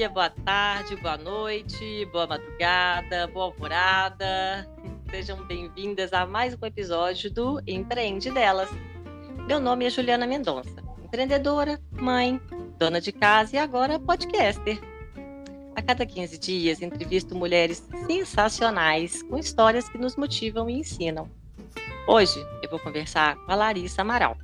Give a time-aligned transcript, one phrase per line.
[0.00, 4.66] dia, boa tarde, boa noite, boa madrugada, boa alvorada.
[5.10, 8.70] Sejam bem-vindas a mais um episódio do Empreende Delas.
[9.46, 12.40] Meu nome é Juliana Mendonça, empreendedora, mãe,
[12.78, 14.80] dona de casa e agora podcaster.
[15.76, 21.28] A cada 15 dias entrevisto mulheres sensacionais com histórias que nos motivam e ensinam.
[22.08, 24.34] Hoje eu vou conversar com a Larissa Amaral.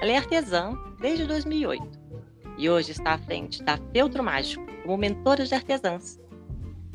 [0.00, 2.00] Ela é artesã desde 2008
[2.56, 6.20] e hoje está à frente da Feltro Mágico como mentora de artesãs.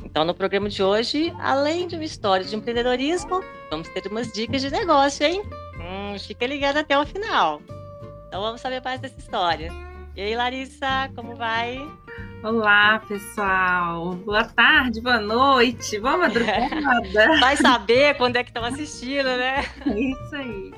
[0.03, 4.61] Então, no programa de hoje, além de uma história de empreendedorismo, vamos ter umas dicas
[4.61, 5.41] de negócio, hein?
[5.75, 7.61] Hum, fica ligado até o final.
[8.27, 9.71] Então, vamos saber mais dessa história.
[10.15, 11.77] E aí, Larissa, como vai?
[12.43, 14.13] Olá, pessoal.
[14.15, 16.69] Boa tarde, boa noite, boa madrugada.
[17.41, 19.65] Vai saber quando é que estão assistindo, né?
[19.85, 20.71] Isso aí.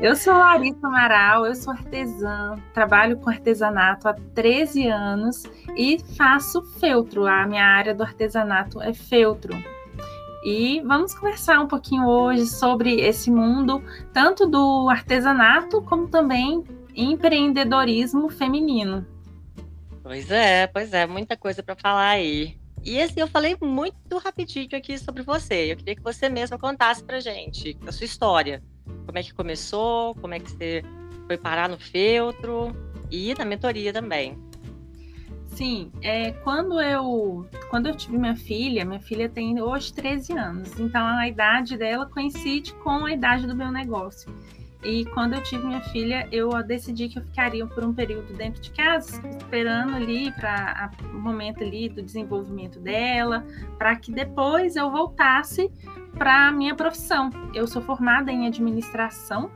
[0.00, 5.42] Eu sou Larissa Amaral, eu sou artesã, trabalho com artesanato há 13 anos
[5.76, 7.26] e faço feltro.
[7.26, 9.52] A minha área do artesanato é feltro.
[10.44, 16.62] E vamos conversar um pouquinho hoje sobre esse mundo, tanto do artesanato como também
[16.94, 19.04] empreendedorismo feminino.
[20.00, 22.56] Pois é, pois é, muita coisa para falar aí.
[22.84, 25.72] E assim, eu falei muito rapidinho aqui sobre você.
[25.72, 28.62] Eu queria que você mesma contasse pra gente a sua história
[29.06, 30.82] como é que começou, como é que você
[31.26, 32.74] foi parar no feltro
[33.10, 34.38] e na mentoria também.
[35.46, 40.78] Sim, é, quando eu quando eu tive minha filha, minha filha tem hoje 13 anos,
[40.78, 44.32] então a idade dela coincide com a idade do meu negócio.
[44.84, 48.62] E quando eu tive minha filha, eu decidi que eu ficaria por um período dentro
[48.62, 53.44] de casa, esperando ali para o momento ali do desenvolvimento dela,
[53.76, 55.68] para que depois eu voltasse
[56.16, 57.30] para a minha profissão.
[57.54, 59.50] Eu sou formada em administração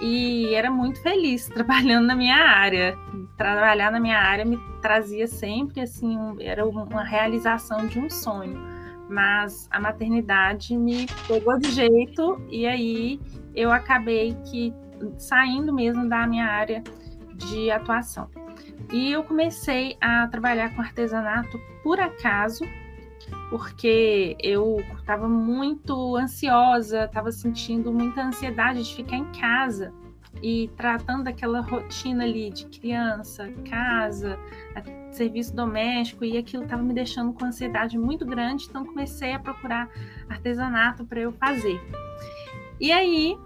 [0.00, 2.96] e era muito feliz trabalhando na minha área.
[3.36, 8.60] Trabalhar na minha área me trazia sempre assim, um, era uma realização de um sonho.
[9.08, 13.20] Mas a maternidade me pegou de jeito e aí
[13.54, 14.72] eu acabei que
[15.18, 16.82] saindo mesmo da minha área
[17.34, 18.28] de atuação.
[18.92, 22.64] E eu comecei a trabalhar com artesanato por acaso,
[23.50, 29.92] porque eu estava muito ansiosa, estava sentindo muita ansiedade de ficar em casa
[30.42, 34.38] e tratando daquela rotina ali de criança, casa,
[35.12, 39.88] serviço doméstico e aquilo estava me deixando com ansiedade muito grande, então comecei a procurar
[40.28, 41.80] artesanato para eu fazer.
[42.80, 43.38] E aí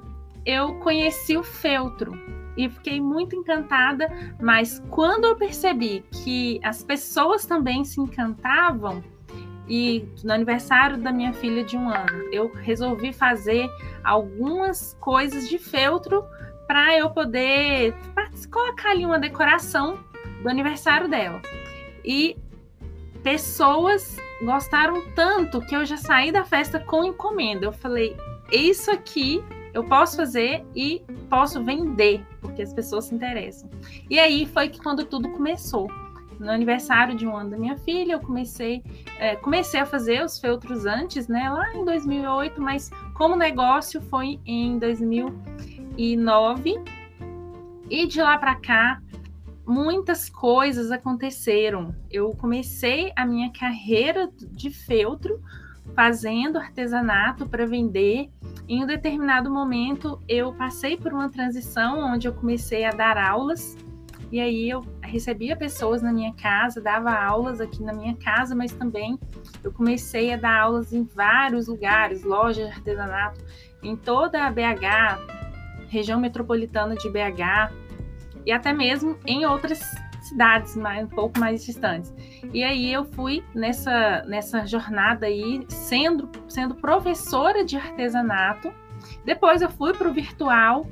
[0.44, 2.12] eu conheci o feltro
[2.56, 4.08] e fiquei muito encantada,
[4.41, 9.03] mas quando eu percebi que as pessoas também se encantavam,
[9.69, 13.69] e no aniversário da minha filha de um ano, eu resolvi fazer
[14.04, 16.25] algumas coisas de feltro
[16.66, 17.94] para eu poder
[18.50, 19.99] colocar ali uma decoração
[20.43, 21.41] do aniversário dela.
[22.04, 22.37] E
[23.22, 27.66] pessoas gostaram tanto que eu já saí da festa com encomenda.
[27.66, 28.16] Eu falei:
[28.53, 29.43] isso aqui
[29.75, 33.69] eu posso fazer e posso vender, porque as pessoas se interessam.
[34.09, 35.88] E aí foi que quando tudo começou
[36.38, 38.82] no aniversário de um ano da minha filha, eu comecei,
[39.19, 44.41] é, comecei a fazer os feltros antes, né, lá em 2008, mas como negócio foi
[44.44, 46.74] em 2009.
[47.88, 49.00] E de lá para cá,
[49.66, 51.94] muitas coisas aconteceram.
[52.10, 55.41] Eu comecei a minha carreira de feltro
[55.94, 58.28] fazendo artesanato para vender.
[58.68, 63.76] Em um determinado momento, eu passei por uma transição onde eu comecei a dar aulas
[64.31, 68.72] e aí eu recebia pessoas na minha casa, dava aulas aqui na minha casa, mas
[68.72, 69.19] também
[69.62, 73.41] eu comecei a dar aulas em vários lugares, lojas de artesanato,
[73.82, 77.72] em toda a BH, região metropolitana de BH,
[78.44, 79.81] e até mesmo em outras
[80.22, 82.12] cidades mais, um pouco mais distantes.
[82.53, 88.72] E aí eu fui nessa, nessa jornada aí, sendo, sendo professora de artesanato.
[89.25, 90.86] Depois eu fui para o virtual,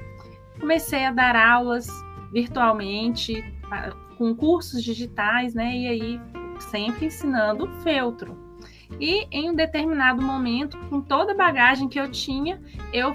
[0.60, 1.88] comecei a dar aulas
[2.34, 3.44] virtualmente,
[4.18, 5.74] com cursos digitais, né?
[5.74, 6.20] E aí
[6.58, 8.36] sempre ensinando feltro.
[9.00, 12.60] E em um determinado momento, com toda a bagagem que eu tinha,
[12.92, 13.14] eu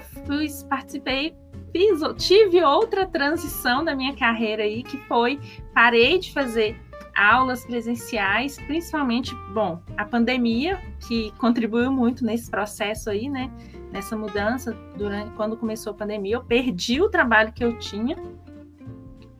[0.68, 1.36] participei,
[1.70, 5.38] fiz, tive outra transição da minha carreira aí, que foi
[5.74, 6.80] parei de fazer
[7.14, 13.50] aulas presenciais, principalmente, bom, a pandemia, que contribuiu muito nesse processo aí, né?
[13.92, 18.16] Nessa mudança, durante quando começou a pandemia, eu perdi o trabalho que eu tinha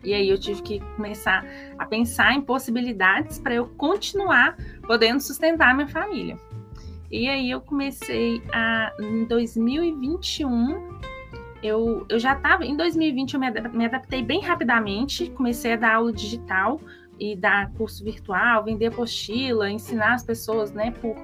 [0.03, 1.45] e aí eu tive que começar
[1.79, 4.57] a pensar em possibilidades para eu continuar
[4.87, 6.39] podendo sustentar minha família.
[7.11, 11.01] E aí eu comecei a em 2021
[11.63, 15.97] eu, eu já estava em 2020 eu me, me adaptei bem rapidamente, comecei a dar
[15.97, 16.81] aula digital
[17.19, 21.15] e dar curso virtual, vender apostila, ensinar as pessoas, né, por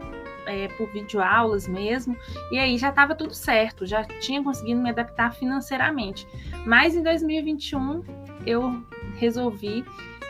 [0.46, 2.17] é, por videoaulas mesmo,
[2.52, 6.26] e aí já estava tudo certo, já tinha conseguido me adaptar financeiramente.
[6.64, 8.02] Mas em 2021
[8.46, 8.82] eu
[9.16, 9.84] resolvi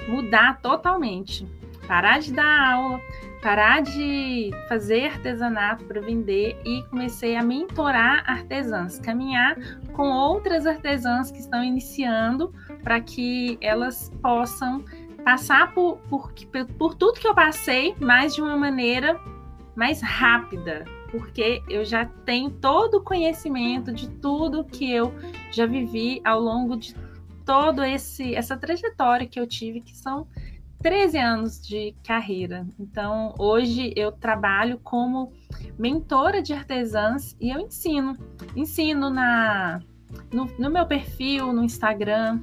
[0.08, 1.46] mudar totalmente,
[1.86, 3.00] parar de dar aula,
[3.42, 9.56] parar de fazer artesanato para vender e comecei a mentorar artesãs, caminhar
[9.92, 12.52] com outras artesãs que estão iniciando
[12.82, 14.84] para que elas possam
[15.24, 16.32] passar por, por,
[16.78, 19.20] por tudo que eu passei, mas de uma maneira
[19.74, 25.12] mais rápida, porque eu já tenho todo o conhecimento de tudo que eu
[25.52, 26.94] já vivi ao longo de
[27.46, 30.26] todo esse essa trajetória que eu tive, que são
[30.82, 32.66] 13 anos de carreira.
[32.78, 35.32] Então, hoje eu trabalho como
[35.78, 38.16] mentora de artesãs e eu ensino.
[38.54, 39.80] Ensino na
[40.32, 42.40] no, no meu perfil no Instagram,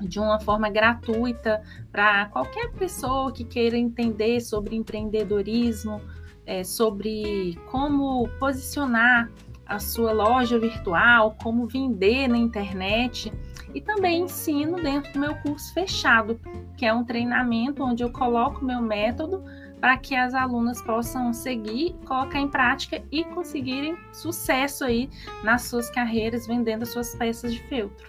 [0.00, 6.00] de uma forma gratuita para qualquer pessoa que queira entender sobre empreendedorismo,
[6.44, 9.30] é, sobre como posicionar
[9.66, 13.32] a sua loja virtual, como vender na internet
[13.74, 16.38] e também ensino dentro do meu curso fechado,
[16.76, 19.42] que é um treinamento onde eu coloco meu método
[19.80, 25.10] para que as alunas possam seguir, colocar em prática e conseguirem sucesso aí
[25.42, 28.06] nas suas carreiras vendendo as suas peças de feltro.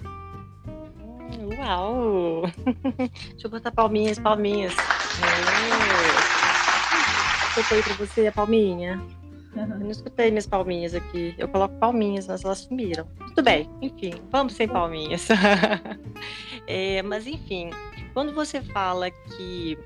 [1.57, 2.43] Uau!
[3.31, 4.75] Deixa eu botar palminhas, palminhas.
[7.49, 9.01] Escutei para você a palminha.
[9.55, 11.35] Eu não escutei minhas palminhas aqui.
[11.37, 13.07] Eu coloco palminhas, mas elas sumiram.
[13.27, 15.27] Tudo bem, enfim, vamos sem palminhas.
[16.67, 17.69] é, mas enfim,
[18.13, 19.77] quando você fala que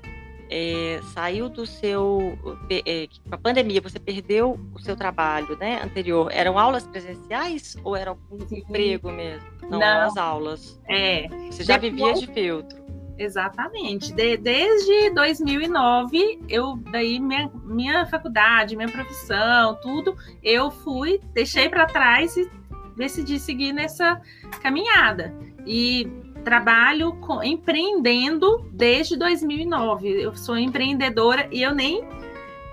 [0.50, 2.38] é, saiu do seu.
[2.70, 6.30] É, com a pandemia, você perdeu o seu trabalho né, anterior.
[6.32, 9.46] Eram aulas presenciais ou era um emprego mesmo?
[9.62, 10.80] Não, Não, as aulas.
[10.88, 11.28] É.
[11.50, 12.20] Você já Depois...
[12.20, 12.77] vivia de filtro.
[13.18, 14.12] Exatamente.
[14.12, 21.86] De, desde 2009, eu daí minha, minha faculdade, minha profissão, tudo, eu fui, deixei para
[21.86, 22.48] trás e
[22.96, 24.20] decidi seguir nessa
[24.62, 25.34] caminhada.
[25.66, 26.08] E
[26.44, 30.08] trabalho com, empreendendo desde 2009.
[30.08, 32.02] Eu sou empreendedora e eu nem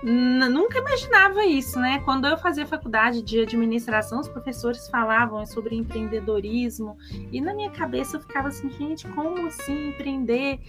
[0.02, 2.00] nunca imaginava isso, né?
[2.04, 6.96] Quando eu fazia faculdade de administração, os professores falavam sobre empreendedorismo
[7.32, 10.60] e na minha cabeça eu ficava assim, gente, como assim empreender?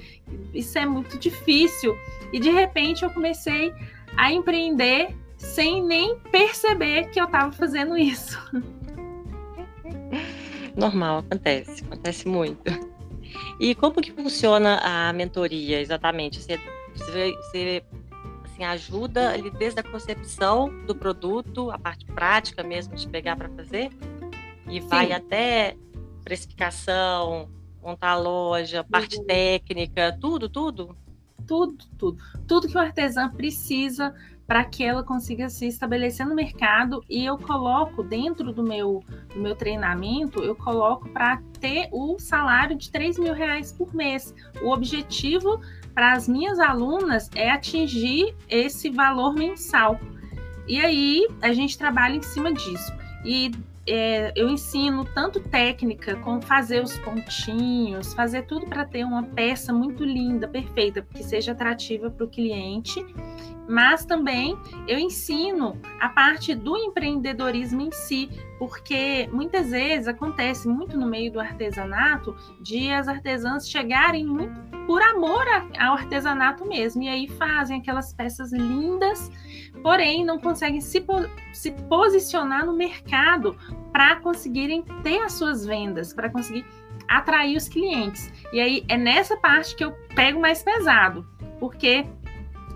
[0.53, 1.95] Isso é muito difícil.
[2.31, 3.73] E de repente eu comecei
[4.15, 8.39] a empreender sem nem perceber que eu estava fazendo isso.
[10.75, 12.61] Normal, acontece, acontece muito.
[13.59, 16.41] E como que funciona a mentoria exatamente?
[16.41, 16.59] Você,
[16.93, 17.83] você,
[18.57, 23.49] assim, ajuda ali desde a concepção do produto, a parte prática mesmo de pegar para
[23.49, 23.89] fazer,
[24.67, 24.87] e Sim.
[24.87, 25.77] vai até
[26.23, 27.49] precificação,
[27.81, 29.25] montar a loja, parte uhum.
[29.25, 30.97] técnica, tudo, tudo?
[31.45, 32.17] Tudo, tudo.
[32.45, 34.13] Tudo que o artesão precisa
[34.45, 39.39] para que ela consiga se estabelecer no mercado e eu coloco dentro do meu, do
[39.39, 44.33] meu treinamento, eu coloco para ter o salário de 3 mil reais por mês.
[44.61, 45.59] O objetivo
[45.97, 49.99] para as minhas alunas é atingir esse valor mensal.
[50.67, 52.93] E aí a gente trabalha em cima disso.
[53.25, 53.49] E
[53.87, 59.71] é, eu ensino tanto técnica como fazer os pontinhos, fazer tudo para ter uma peça
[59.71, 63.03] muito linda, perfeita, que seja atrativa para o cliente.
[63.69, 64.57] Mas também
[64.87, 71.31] eu ensino a parte do empreendedorismo em si, porque muitas vezes acontece muito no meio
[71.31, 75.45] do artesanato de as artesãs chegarem muito por amor
[75.77, 79.29] ao artesanato mesmo, e aí fazem aquelas peças lindas,
[79.81, 81.03] porém não conseguem se,
[81.53, 83.57] se posicionar no mercado
[83.91, 86.65] para conseguirem ter as suas vendas, para conseguir
[87.07, 88.31] atrair os clientes.
[88.51, 91.25] E aí é nessa parte que eu pego mais pesado,
[91.59, 92.05] porque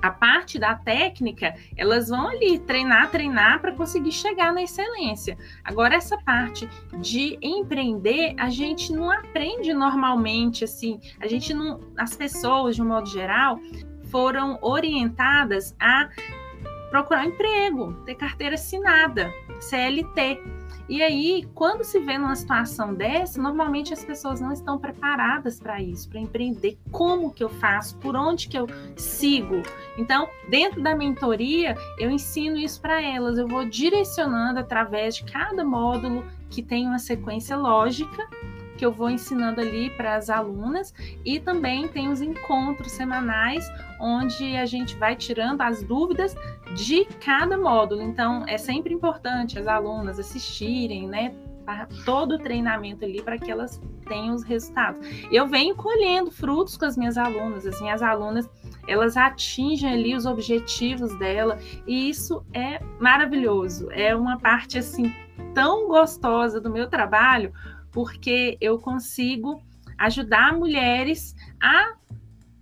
[0.02, 5.38] a parte da técnica, elas vão ali treinar, treinar para conseguir chegar na excelência.
[5.64, 6.68] Agora, essa parte
[7.00, 11.00] de empreender, a gente não aprende normalmente assim.
[11.20, 11.80] A gente não.
[11.98, 13.60] As pessoas, de um modo geral,
[14.06, 16.10] foram orientadas a
[16.92, 20.44] procurar um emprego, ter carteira assinada, CLT.
[20.90, 25.82] E aí, quando se vê numa situação dessa, normalmente as pessoas não estão preparadas para
[25.82, 26.78] isso, para empreender.
[26.92, 27.98] Como que eu faço?
[27.98, 28.68] Por onde que eu
[28.98, 29.64] sigo?
[29.98, 33.38] Então, dentro da mentoria, eu ensino isso para elas.
[33.38, 38.28] Eu vou direcionando através de cada módulo que tem uma sequência lógica
[38.82, 40.92] que eu vou ensinando ali para as alunas
[41.24, 43.64] e também tem os encontros semanais
[44.00, 46.36] onde a gente vai tirando as dúvidas
[46.76, 48.02] de cada módulo.
[48.02, 51.32] Então, é sempre importante as alunas assistirem, né?
[52.04, 55.00] todo o treinamento ali para que elas tenham os resultados.
[55.32, 58.50] Eu venho colhendo frutos com as minhas alunas, as minhas alunas
[58.88, 63.90] elas atingem ali os objetivos dela e isso é maravilhoso.
[63.92, 65.14] É uma parte assim
[65.54, 67.54] tão gostosa do meu trabalho,
[67.92, 69.62] porque eu consigo
[69.98, 71.94] ajudar mulheres a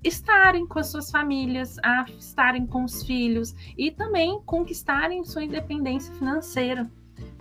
[0.04, 6.14] estarem com as suas famílias, a estarem com os filhos e também conquistarem sua independência
[6.16, 6.90] financeira.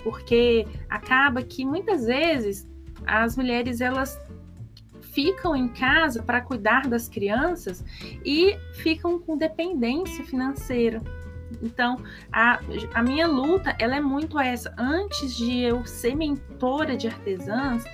[0.02, 2.68] Porque acaba que muitas vezes
[3.06, 4.18] as mulheres elas
[5.00, 7.84] ficam em casa para cuidar das crianças
[8.24, 11.02] e ficam com dependência financeira.
[11.62, 11.96] Então,
[12.32, 12.60] a,
[12.94, 14.74] a minha luta, ela é muito essa.
[14.78, 17.84] Antes de eu ser mentora de artesãs,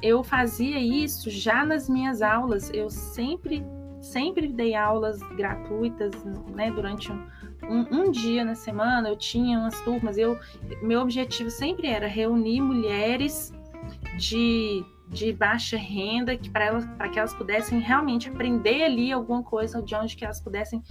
[0.00, 2.70] eu fazia isso já nas minhas aulas.
[2.72, 3.64] Eu sempre,
[4.00, 6.12] sempre dei aulas gratuitas,
[6.54, 6.70] né?
[6.70, 7.26] Durante um,
[7.68, 10.18] um, um dia na semana, eu tinha umas turmas.
[10.18, 10.38] Eu,
[10.82, 13.52] meu objetivo sempre era reunir mulheres
[14.18, 19.42] de de baixa renda que para elas para que elas pudessem realmente aprender ali alguma
[19.42, 20.82] coisa de onde que elas pudessem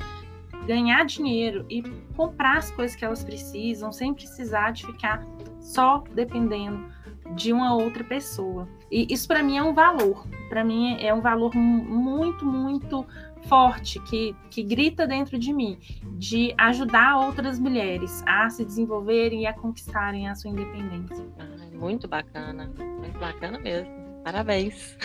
[0.66, 1.82] ganhar dinheiro e
[2.16, 5.26] comprar as coisas que elas precisam sem precisar de ficar
[5.60, 6.92] só dependendo
[7.36, 8.68] de uma outra pessoa.
[8.92, 13.06] E isso para mim é um valor, para mim é um valor muito, muito
[13.48, 15.78] forte que, que grita dentro de mim,
[16.18, 21.26] de ajudar outras mulheres a se desenvolverem e a conquistarem a sua independência.
[21.40, 23.92] Ah, muito bacana, muito bacana mesmo.
[24.24, 24.98] Parabéns.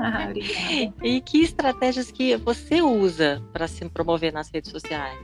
[1.02, 5.18] E que estratégias que você usa para se promover nas redes sociais?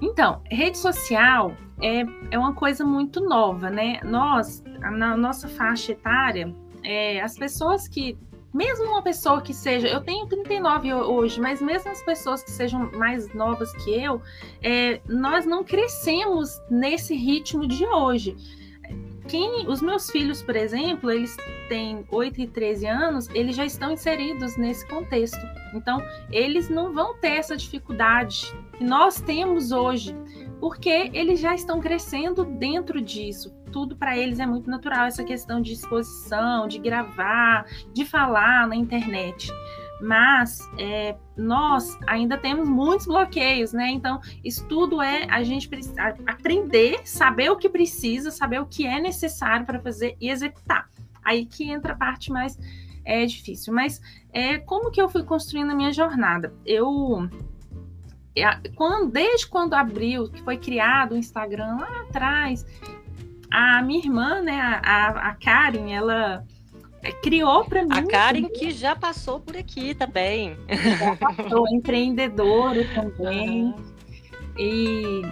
[0.00, 4.00] Então, rede social é, é uma coisa muito nova, né?
[4.04, 8.16] Nós, na nossa faixa etária, é, as pessoas que
[8.52, 12.90] mesmo uma pessoa que seja, eu tenho 39 hoje, mas mesmo as pessoas que sejam
[12.92, 14.20] mais novas que eu,
[14.60, 18.36] é, nós não crescemos nesse ritmo de hoje
[19.30, 21.36] quem, os meus filhos, por exemplo, eles
[21.68, 25.38] têm 8 e 13 anos, eles já estão inseridos nesse contexto.
[25.72, 30.16] Então, eles não vão ter essa dificuldade que nós temos hoje,
[30.58, 33.54] porque eles já estão crescendo dentro disso.
[33.70, 38.74] Tudo para eles é muito natural, essa questão de exposição, de gravar, de falar na
[38.74, 39.48] internet
[40.00, 43.90] mas é, nós ainda temos muitos bloqueios, né?
[43.90, 45.68] Então, isso tudo é a gente
[46.26, 50.88] aprender, saber o que precisa, saber o que é necessário para fazer e executar.
[51.22, 52.58] Aí que entra a parte mais
[53.04, 53.72] é, difícil.
[53.72, 54.00] Mas
[54.32, 56.54] é, como que eu fui construindo a minha jornada?
[56.64, 57.28] Eu
[58.76, 62.64] quando, desde quando abriu, que foi criado o Instagram lá atrás,
[63.50, 66.59] a minha irmã, né, a, a Karen, ela é,
[67.22, 67.92] criou para mim.
[67.92, 70.56] A Karen que já passou por aqui também.
[70.98, 73.64] Já passou, empreendedora também.
[73.64, 73.74] Uhum.
[74.58, 75.22] E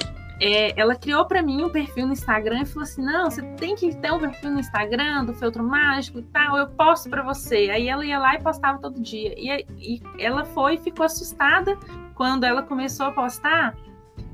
[0.40, 3.74] é, ela criou para mim um perfil no Instagram e falou assim: não, você tem
[3.74, 7.68] que ter um perfil no Instagram do feltro mágico e tal, eu posto para você.
[7.70, 9.34] Aí ela ia lá e postava todo dia.
[9.36, 11.76] E, e ela foi e ficou assustada
[12.14, 13.76] quando ela começou a postar.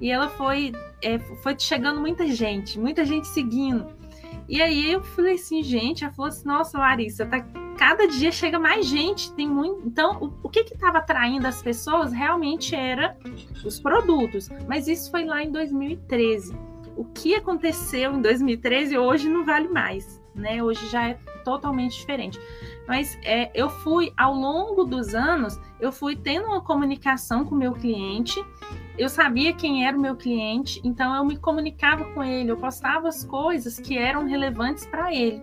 [0.00, 0.72] E ela foi,
[1.02, 3.86] é, foi chegando muita gente, muita gente seguindo.
[4.48, 7.40] E aí eu falei assim, gente, ela falou assim, nossa, Larissa, tá,
[7.76, 9.86] cada dia chega mais gente, tem muito.
[9.86, 13.16] Então, o, o que estava atraindo as pessoas realmente era
[13.64, 14.48] os produtos.
[14.68, 16.56] Mas isso foi lá em 2013.
[16.96, 20.62] O que aconteceu em 2013 hoje não vale mais, né?
[20.62, 22.40] Hoje já é totalmente diferente.
[22.88, 27.58] Mas é, eu fui, ao longo dos anos, eu fui tendo uma comunicação com o
[27.58, 28.42] meu cliente
[28.96, 33.08] eu sabia quem era o meu cliente, então eu me comunicava com ele, eu postava
[33.08, 35.42] as coisas que eram relevantes para ele.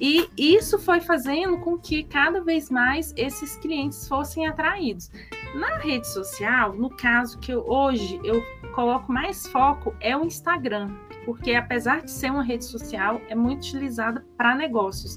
[0.00, 5.10] E isso foi fazendo com que cada vez mais esses clientes fossem atraídos.
[5.54, 8.42] Na rede social, no caso que eu, hoje eu
[8.74, 10.90] coloco mais foco é o Instagram,
[11.30, 15.16] porque apesar de ser uma rede social, é muito utilizada para negócios.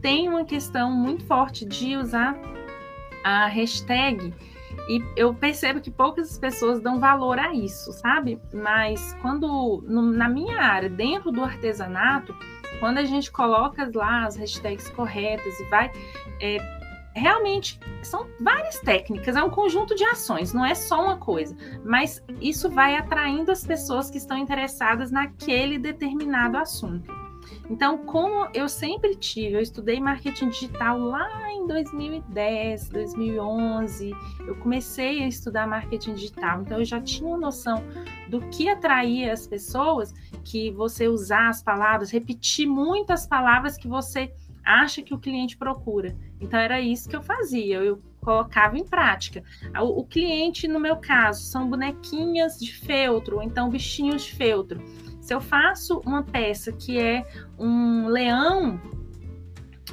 [0.00, 2.38] Tem uma questão muito forte de usar
[3.24, 4.32] a hashtag
[4.88, 8.40] e eu percebo que poucas pessoas dão valor a isso, sabe?
[8.54, 12.32] Mas quando, no, na minha área, dentro do artesanato,
[12.78, 15.90] quando a gente coloca lá as hashtags corretas e vai.
[16.40, 16.77] É,
[17.18, 22.22] realmente são várias técnicas, é um conjunto de ações, não é só uma coisa, mas
[22.40, 27.18] isso vai atraindo as pessoas que estão interessadas naquele determinado assunto.
[27.70, 34.10] Então, como eu sempre tive, eu estudei marketing digital lá em 2010, 2011,
[34.46, 37.84] eu comecei a estudar marketing digital, então eu já tinha noção
[38.28, 44.32] do que atraía as pessoas, que você usar as palavras, repetir muitas palavras que você
[44.64, 46.16] acha que o cliente procura.
[46.40, 49.42] Então era isso que eu fazia, eu colocava em prática.
[49.80, 54.82] O, o cliente, no meu caso, são bonequinhas de feltro, ou então bichinhos de feltro
[55.20, 57.26] Se eu faço uma peça que é
[57.58, 58.80] um leão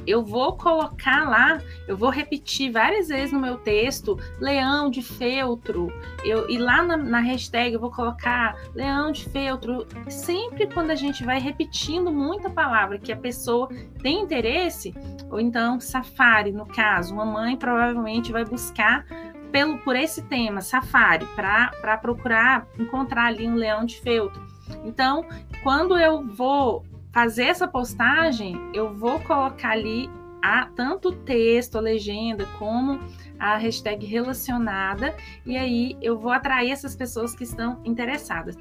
[0.05, 5.87] eu vou colocar lá, eu vou repetir várias vezes no meu texto, leão de feltro,
[6.23, 9.85] eu, e lá na, na hashtag eu vou colocar leão de feltro.
[10.09, 13.69] Sempre quando a gente vai repetindo muita palavra que a pessoa
[14.01, 14.93] tem interesse,
[15.29, 19.05] ou então safari, no caso, uma mãe provavelmente vai buscar
[19.51, 24.45] pelo, por esse tema, safari, para procurar encontrar ali um leão de feltro.
[24.83, 25.25] Então,
[25.63, 26.83] quando eu vou
[27.15, 30.09] fazer essa postagem, eu vou colocar ali
[30.43, 32.99] a, tanto o texto, a legenda, como
[33.39, 38.57] a hashtag relacionada, e aí eu vou atrair essas pessoas que estão interessadas.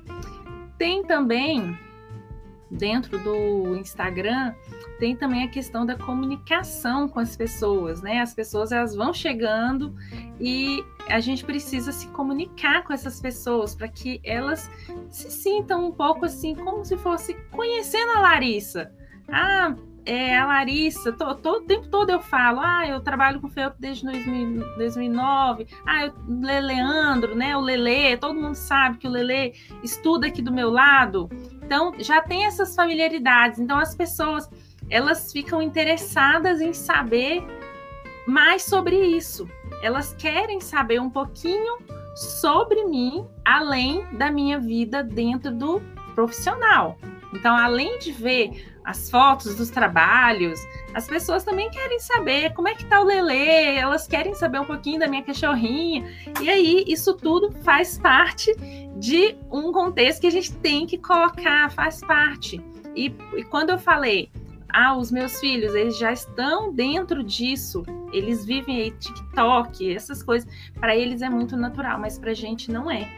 [0.78, 1.76] Tem também,
[2.74, 4.52] dentro do Instagram,
[4.98, 8.20] tem também a questão da comunicação com as pessoas, né?
[8.20, 9.94] As pessoas elas vão chegando
[10.40, 14.70] e a gente precisa se comunicar com essas pessoas para que elas
[15.08, 18.92] se sintam um pouco assim como se fosse conhecendo a Larissa.
[19.28, 19.74] Ah,
[20.06, 23.80] é a Larissa, todo, todo o tempo todo eu falo, ah, eu trabalho com feltro
[23.80, 29.10] desde 2000, 2009, ah, eu, Le Leandro, né, o Lele, todo mundo sabe que o
[29.10, 31.28] Lele estuda aqui do meu lado,
[31.64, 34.48] então já tem essas familiaridades, então as pessoas
[34.90, 37.42] elas ficam interessadas em saber
[38.26, 39.48] mais sobre isso.
[39.82, 41.78] Elas querem saber um pouquinho
[42.14, 45.82] sobre mim, além da minha vida dentro do
[46.14, 46.96] profissional.
[47.32, 50.60] Então, além de ver as fotos dos trabalhos,
[50.92, 54.64] as pessoas também querem saber como é que tá o Lelê, elas querem saber um
[54.64, 56.06] pouquinho da minha cachorrinha.
[56.40, 58.54] E aí, isso tudo faz parte
[58.96, 62.60] de um contexto que a gente tem que colocar, faz parte.
[62.94, 64.30] E, e quando eu falei
[64.68, 70.48] ah, os meus filhos, eles já estão dentro disso, eles vivem aí TikTok, essas coisas.
[70.80, 73.08] Para eles é muito natural, mas para a gente não é.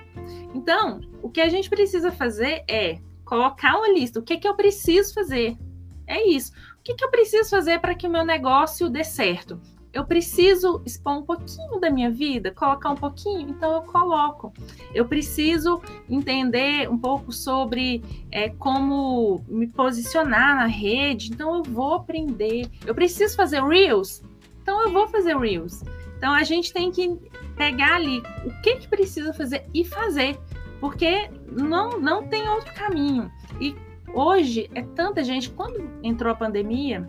[0.55, 4.19] Então, o que a gente precisa fazer é colocar uma lista.
[4.19, 5.59] O que, é que eu preciso fazer?
[6.07, 6.53] É isso.
[6.79, 9.61] O que, é que eu preciso fazer para que o meu negócio dê certo?
[9.97, 14.53] eu preciso expor um pouquinho da minha vida, colocar um pouquinho, então eu coloco.
[14.95, 21.95] Eu preciso entender um pouco sobre é, como me posicionar na rede, então eu vou
[21.95, 22.69] aprender.
[22.85, 24.23] Eu preciso fazer Reels,
[24.61, 25.83] então eu vou fazer Reels.
[26.19, 27.17] Então a gente tem que
[27.57, 30.39] pegar ali o que, que precisa fazer e fazer,
[30.81, 33.31] porque não, não tem outro caminho.
[33.61, 33.75] E
[34.13, 37.09] hoje é tanta gente, quando entrou a pandemia,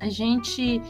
[0.00, 0.80] a gente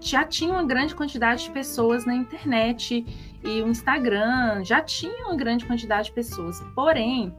[0.00, 3.04] já tinha uma grande quantidade de pessoas na internet
[3.44, 6.60] e o Instagram já tinha uma grande quantidade de pessoas.
[6.74, 7.34] Porém,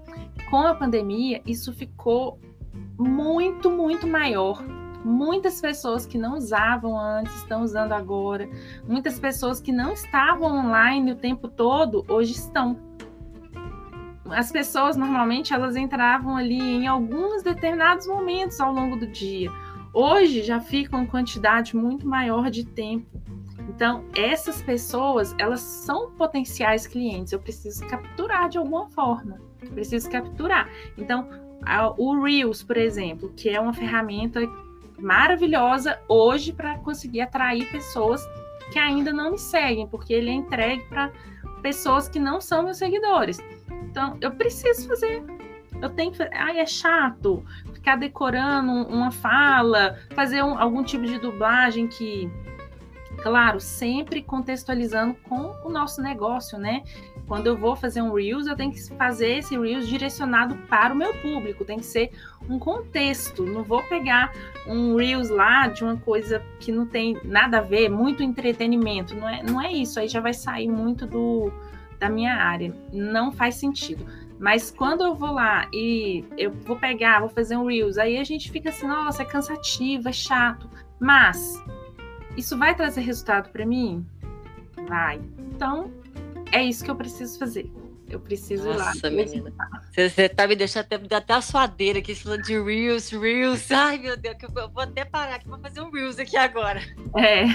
[0.50, 2.40] com a pandemia, isso ficou
[2.98, 4.64] muito, muito maior.
[5.04, 8.50] Muitas pessoas que não usavam antes estão usando agora.
[8.88, 12.78] Muitas pessoas que não estavam online o tempo todo hoje estão.
[14.30, 19.50] As pessoas normalmente elas entravam ali em alguns determinados momentos ao longo do dia
[19.94, 23.22] Hoje já fica uma quantidade muito maior de tempo.
[23.70, 27.32] Então, essas pessoas, elas são potenciais clientes.
[27.32, 29.40] Eu preciso capturar de alguma forma.
[29.62, 30.68] Eu preciso capturar.
[30.98, 31.30] Então,
[31.96, 34.42] o Reels, por exemplo, que é uma ferramenta
[34.98, 38.26] maravilhosa hoje para conseguir atrair pessoas
[38.72, 41.12] que ainda não me seguem, porque ele é entregue para
[41.62, 43.38] pessoas que não são meus seguidores.
[43.94, 45.24] Então, eu preciso fazer
[45.80, 46.34] eu tenho que fazer.
[46.34, 52.32] Ai, é chato ficar decorando uma fala, fazer um, algum tipo de dublagem que,
[53.22, 56.84] claro, sempre contextualizando com o nosso negócio, né?
[57.28, 60.98] Quando eu vou fazer um Reels, eu tenho que fazer esse Reels direcionado para o
[60.98, 62.12] meu público, tem que ser
[62.50, 63.44] um contexto.
[63.44, 64.32] Não vou pegar
[64.66, 69.16] um Reels lá de uma coisa que não tem nada a ver, muito entretenimento.
[69.16, 71.52] Não é, não é isso, aí já vai sair muito do,
[72.00, 72.74] da minha área.
[72.92, 74.06] Não faz sentido.
[74.40, 78.24] Mas quando eu vou lá e eu vou pegar, vou fazer um Reels, aí a
[78.24, 80.70] gente fica assim, nossa, é cansativo, é chato.
[81.00, 81.64] Mas
[82.36, 84.06] isso vai trazer resultado para mim?
[84.88, 85.22] Vai.
[85.38, 85.92] Então,
[86.52, 87.72] é isso que eu preciso fazer.
[88.10, 88.86] Eu preciso Nossa, ir lá.
[88.94, 89.54] Nossa, menina.
[89.96, 93.70] Você, tá me deixando até, até a suadeira aqui, falando de Reels, Reels.
[93.72, 96.82] Ai, meu Deus, que eu vou até parar aqui pra fazer um Reels aqui agora.
[97.18, 97.46] É.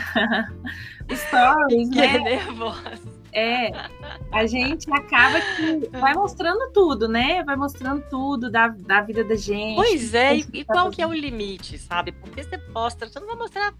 [1.15, 2.19] Stories, que né?
[2.19, 3.18] nervosa.
[3.33, 3.71] É,
[4.33, 7.43] a gente acaba que vai mostrando tudo, né?
[7.45, 9.77] Vai mostrando tudo da, da vida da gente.
[9.77, 12.13] Pois é, e, e qual que é o limite, sabe?
[12.13, 13.75] Porque você posta, você não vai mostrar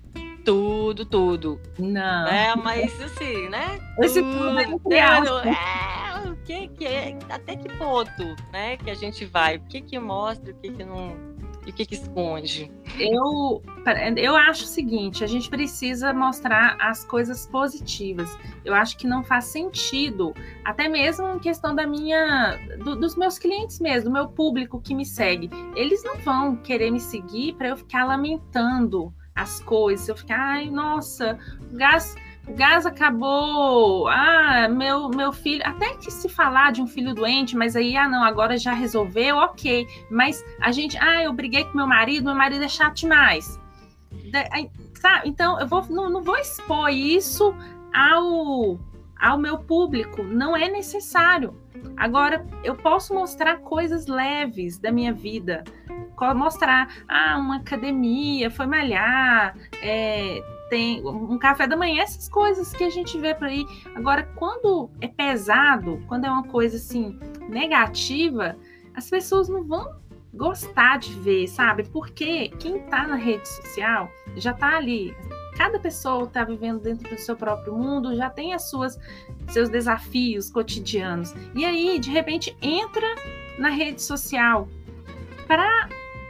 [0.45, 1.61] tudo, tudo.
[1.79, 2.27] Não.
[2.27, 3.79] É, mas assim, né?
[4.01, 8.95] Esse tudo, tudo é, é, o que que é, até que ponto, né, que a
[8.95, 9.57] gente vai?
[9.57, 11.17] O que que mostra, o que que não,
[11.69, 12.73] e o que que esconde?
[12.99, 13.63] eu,
[14.17, 18.37] eu acho o seguinte: a gente precisa mostrar as coisas positivas.
[18.65, 20.33] Eu acho que não faz sentido,
[20.65, 24.95] até mesmo em questão da minha, do, dos meus clientes mesmo, do meu público que
[24.95, 25.51] me segue.
[25.77, 30.71] Eles não vão querer me seguir para eu ficar lamentando as coisas, eu ficar, ai,
[30.71, 31.39] nossa,
[31.71, 32.17] o gás
[32.49, 37.57] o gás acabou, ah, meu, meu filho, até que se falar de um filho doente,
[37.57, 39.87] mas aí, ah, não, agora já resolveu, ok.
[40.11, 43.61] Mas a gente, ah, eu briguei com meu marido, meu marido é chato demais.
[44.95, 45.29] Sabe?
[45.29, 47.55] Então, eu vou, não, não vou expor isso
[47.95, 48.79] ao,
[49.21, 51.55] ao meu público, não é necessário.
[51.97, 55.65] Agora, eu posso mostrar coisas leves da minha vida,
[56.35, 62.85] mostrar, ah, uma academia, foi malhar, é, tem um café da manhã, essas coisas que
[62.85, 63.65] a gente vê por aí.
[63.95, 68.57] Agora, quando é pesado, quando é uma coisa assim negativa,
[68.95, 69.97] as pessoas não vão
[70.33, 71.85] gostar de ver, sabe?
[71.85, 75.15] Porque quem tá na rede social já tá ali.
[75.57, 78.99] Cada pessoa está vivendo dentro do seu próprio mundo, já tem as suas
[79.49, 81.35] seus desafios cotidianos.
[81.55, 83.07] E aí, de repente, entra
[83.59, 84.69] na rede social
[85.49, 85.89] para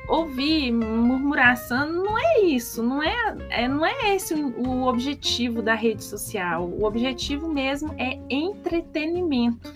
[0.09, 6.03] ouvir murmuração não é isso, não é, é, não é esse o objetivo da rede
[6.03, 6.66] social.
[6.66, 9.75] O objetivo mesmo é entretenimento.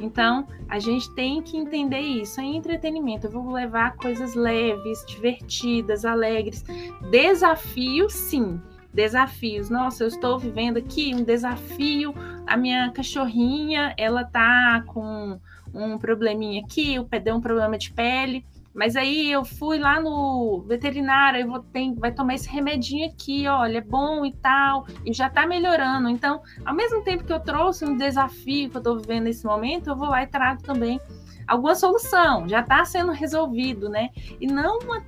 [0.00, 3.26] Então, a gente tem que entender isso, é entretenimento.
[3.26, 6.64] Eu vou levar coisas leves, divertidas, alegres.
[7.10, 8.58] Desafios, sim.
[8.94, 9.68] Desafios.
[9.68, 12.14] Nossa, eu estou vivendo aqui um desafio.
[12.46, 15.38] A minha cachorrinha, ela tá com
[15.74, 18.44] um probleminha aqui, pé deu um problema de pele
[18.74, 23.46] mas aí eu fui lá no veterinário, eu vou ter, vai tomar esse remedinho aqui,
[23.48, 26.08] olha, é bom e tal, e já tá melhorando.
[26.08, 29.88] Então, ao mesmo tempo que eu trouxe um desafio que eu tô vivendo nesse momento,
[29.88, 31.00] eu vou lá e trago também
[31.46, 34.10] alguma solução, já tá sendo resolvido, né?
[34.40, 35.04] E não uma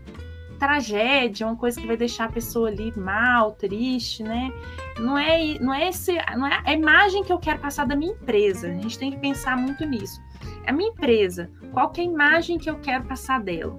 [0.59, 4.53] tragédia, uma coisa que vai deixar a pessoa ali mal, triste, né?
[4.99, 8.13] Não é, não é esse, não é a imagem que eu quero passar da minha
[8.13, 8.69] empresa.
[8.69, 10.21] A gente tem que pensar muito nisso.
[10.67, 13.79] A minha empresa, qual é a imagem que eu quero passar dela?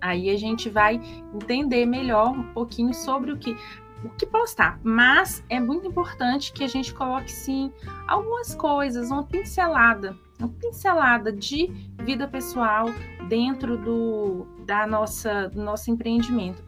[0.00, 1.00] Aí a gente vai
[1.32, 3.56] entender melhor um pouquinho sobre o que
[4.04, 7.72] o que postar, mas é muito importante que a gente coloque sim
[8.08, 11.68] algumas coisas, uma pincelada, uma pincelada de
[12.02, 12.86] vida pessoal
[13.28, 16.62] dentro do da nossa do nosso empreendimento.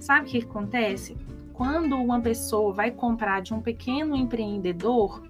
[0.00, 1.16] Sabe o que acontece?
[1.52, 5.22] Quando uma pessoa vai comprar de um pequeno empreendedor,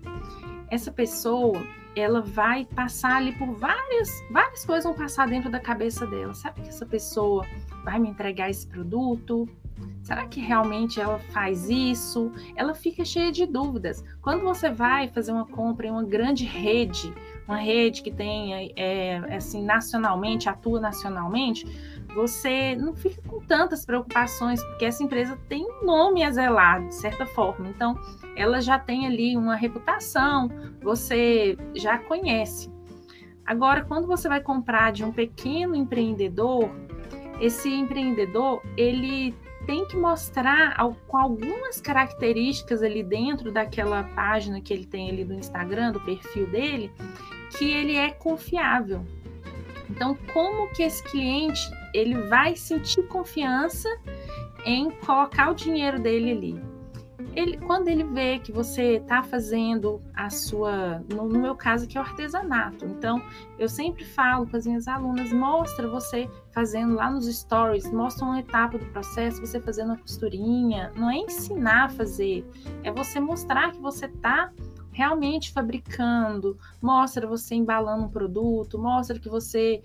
[0.70, 1.61] essa pessoa
[1.96, 6.35] ela vai passar ali por várias, várias coisas vão passar dentro da cabeça dela.
[6.35, 7.44] Sabe que essa pessoa
[7.85, 9.48] vai me entregar esse produto?
[10.03, 12.33] Será que realmente ela faz isso?
[12.57, 14.05] Ela fica cheia de dúvidas.
[14.22, 17.12] Quando você vai fazer uma compra em uma grande rede,
[17.48, 21.66] uma rede que tem, é, assim, nacionalmente, atua nacionalmente,
[22.14, 26.94] você não fica com tantas preocupações, porque essa empresa tem um nome a zelar, de
[26.94, 27.66] certa forma.
[27.68, 27.98] Então,
[28.37, 30.50] ela já tem ali uma reputação,
[30.82, 32.70] você já conhece.
[33.46, 36.70] Agora, quando você vai comprar de um pequeno empreendedor,
[37.40, 39.34] esse empreendedor, ele
[39.64, 45.34] tem que mostrar com algumas características ali dentro daquela página que ele tem ali do
[45.34, 46.90] Instagram, do perfil dele,
[47.56, 49.04] que ele é confiável.
[49.90, 51.61] Então, como que esse cliente
[51.94, 53.88] ele vai sentir confiança
[54.64, 56.68] em colocar o dinheiro dele ali?
[57.34, 61.96] Ele, quando ele vê que você está fazendo a sua, no, no, meu caso que
[61.96, 63.22] é o artesanato, então
[63.58, 68.40] eu sempre falo com as minhas alunas, mostra você fazendo lá nos stories, mostra uma
[68.40, 72.44] etapa do processo, você fazendo a costurinha, não é ensinar a fazer,
[72.82, 74.50] é você mostrar que você está
[74.98, 79.80] realmente fabricando, mostra você embalando um produto, mostra que você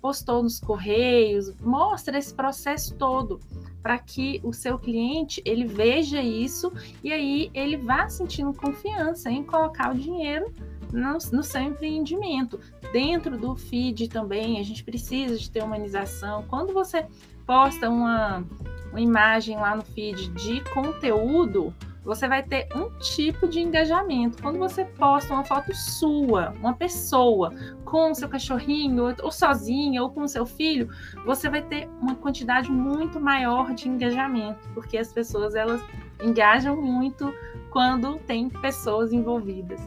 [0.00, 3.40] postou nos correios, mostra esse processo todo
[3.82, 6.72] para que o seu cliente ele veja isso
[7.02, 10.54] e aí ele vá sentindo confiança em colocar o dinheiro
[10.92, 12.60] no, no, seu empreendimento.
[12.92, 16.44] Dentro do feed também, a gente precisa de ter humanização.
[16.44, 17.04] Quando você
[17.44, 18.44] posta uma,
[18.92, 24.42] uma imagem lá no feed de conteúdo, você vai ter um tipo de engajamento.
[24.42, 27.52] Quando você posta uma foto sua, uma pessoa,
[27.84, 30.88] com seu cachorrinho, ou sozinha, ou com seu filho,
[31.24, 35.80] você vai ter uma quantidade muito maior de engajamento, porque as pessoas elas
[36.22, 37.32] engajam muito
[37.70, 39.80] quando tem pessoas envolvidas.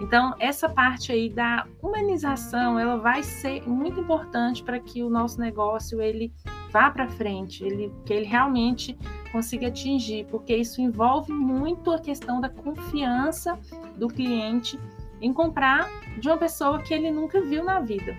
[0.00, 5.38] Então, essa parte aí da humanização, ela vai ser muito importante para que o nosso
[5.38, 6.32] negócio ele
[6.72, 8.98] vá para frente, ele, que ele realmente
[9.32, 13.58] consiga atingir, porque isso envolve muito a questão da confiança
[13.96, 14.78] do cliente
[15.20, 18.14] em comprar de uma pessoa que ele nunca viu na vida.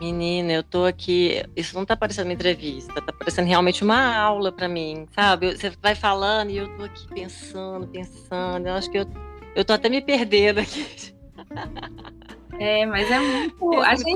[0.00, 1.42] Menina, eu tô aqui.
[1.56, 5.56] Isso não tá parecendo uma entrevista, tá parecendo realmente uma aula para mim, sabe?
[5.56, 8.66] Você vai falando e eu tô aqui pensando, pensando.
[8.66, 9.06] Eu acho que eu,
[9.54, 11.14] eu tô até me perdendo aqui.
[12.58, 13.56] É, mas é muito.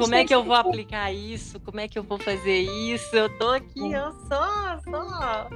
[0.01, 1.61] como é que eu vou aplicar isso?
[1.61, 3.15] Como é que eu vou fazer isso?
[3.15, 5.49] Eu tô aqui, eu só, só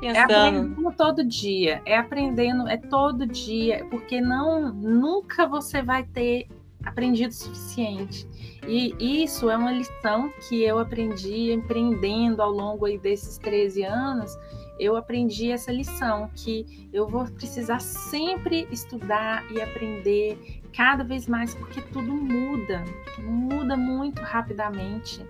[0.00, 0.16] pensando.
[0.16, 6.48] É aprendendo todo dia, é aprendendo, é todo dia, porque não, nunca você vai ter
[6.84, 8.26] aprendido o suficiente.
[8.66, 14.36] E isso é uma lição que eu aprendi empreendendo ao longo aí desses 13 anos.
[14.78, 21.54] Eu aprendi essa lição que eu vou precisar sempre estudar e aprender cada vez mais,
[21.54, 22.84] porque tudo muda,
[23.18, 25.24] muda muito rapidamente.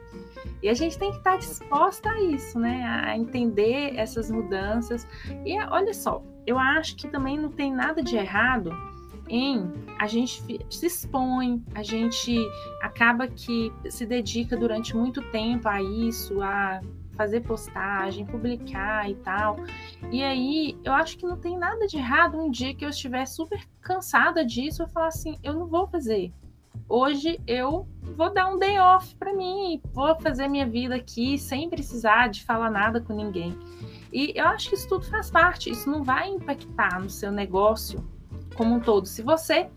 [0.62, 2.84] E a gente tem que estar disposta a isso, né?
[2.84, 5.06] A entender essas mudanças.
[5.44, 8.72] E olha só, eu acho que também não tem nada de errado
[9.28, 12.36] em a gente se expõe, a gente
[12.82, 16.80] acaba que se dedica durante muito tempo a isso, a
[17.16, 19.56] fazer postagem, publicar e tal.
[20.10, 23.26] E aí, eu acho que não tem nada de errado um dia que eu estiver
[23.26, 26.32] super cansada disso, eu falar assim, eu não vou fazer.
[26.88, 31.68] Hoje eu vou dar um day off para mim, vou fazer minha vida aqui sem
[31.68, 33.56] precisar de falar nada com ninguém.
[34.12, 38.04] E eu acho que isso tudo faz parte, isso não vai impactar no seu negócio
[38.54, 39.06] como um todo.
[39.06, 39.70] Se você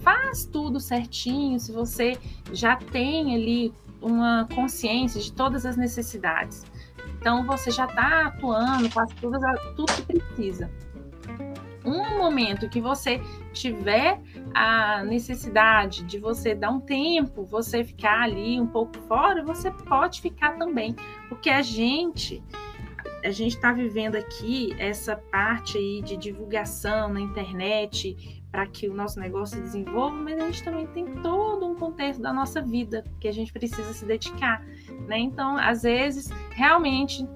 [0.00, 2.16] faz tudo certinho, se você
[2.52, 6.64] já tem ali uma consciência de todas as necessidades,
[7.20, 9.38] então você já está atuando, faz tudo,
[9.76, 10.70] tudo que precisa.
[11.84, 13.20] Um momento que você
[13.52, 14.20] tiver
[14.54, 20.20] a necessidade de você dar um tempo, você ficar ali um pouco fora, você pode
[20.20, 20.96] ficar também,
[21.28, 22.42] porque a gente
[23.22, 28.94] a gente está vivendo aqui essa parte aí de divulgação na internet para que o
[28.94, 33.04] nosso negócio se desenvolva, mas a gente também tem todo um contexto da nossa vida
[33.20, 34.64] que a gente precisa se dedicar,
[35.06, 35.18] né?
[35.18, 37.26] Então, às vezes, realmente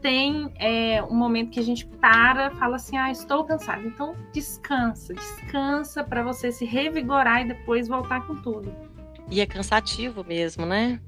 [0.00, 3.86] tem é, um momento que a gente para, fala assim, ah, estou cansado.
[3.86, 8.74] Então, descansa, descansa para você se revigorar e depois voltar com tudo.
[9.30, 11.00] E é cansativo mesmo, né?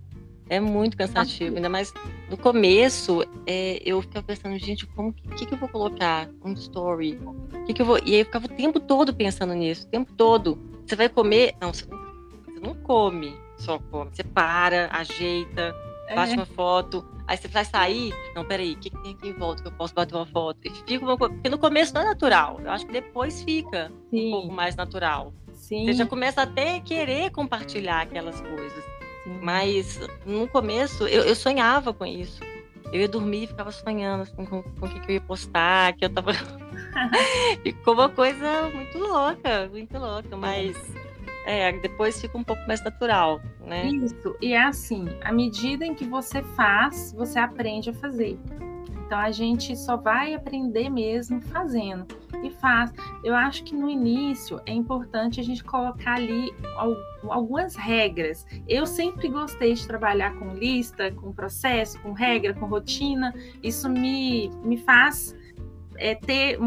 [0.48, 1.94] É muito cansativo, ainda mais
[2.28, 7.18] no começo, é, eu ficava pensando, gente, como que, que eu vou colocar um story?
[7.64, 7.98] Que que eu vou...
[8.04, 10.58] E aí eu ficava o tempo todo pensando nisso, o tempo todo.
[10.86, 11.54] Você vai comer?
[11.60, 11.98] Não, você não,
[12.44, 14.10] você não come, só come.
[14.12, 15.74] Você para, ajeita,
[16.12, 16.16] é.
[16.16, 17.04] bate uma foto.
[17.26, 19.72] Aí você vai sair, não, peraí, o que, que tem aqui em volta que eu
[19.72, 20.58] posso bater uma foto?
[20.64, 21.16] E fica uma...
[21.16, 22.60] Porque no começo não é natural.
[22.62, 24.28] Eu acho que depois fica Sim.
[24.28, 25.32] um pouco mais natural.
[25.54, 25.86] Sim.
[25.86, 28.84] Você já começa até a querer compartilhar aquelas coisas.
[29.40, 32.40] Mas no começo eu, eu, sonhava com isso.
[32.92, 35.92] Eu ia dormir e ficava sonhando assim, com, com o que, que eu ia postar,
[35.94, 36.32] que eu tava.
[37.62, 40.76] Ficou uma coisa muito louca, muito louca, mas
[41.46, 43.86] é, depois fica um pouco mais natural, né?
[43.86, 48.38] Isso, e é assim, à medida em que você faz, você aprende a fazer.
[49.12, 52.06] Então a gente só vai aprender mesmo fazendo
[52.42, 52.90] e faz.
[53.22, 56.50] Eu acho que no início é importante a gente colocar ali
[57.28, 58.46] algumas regras.
[58.66, 63.34] Eu sempre gostei de trabalhar com lista, com processo, com regra, com rotina.
[63.62, 65.36] Isso me, me faz
[65.96, 66.58] é, ter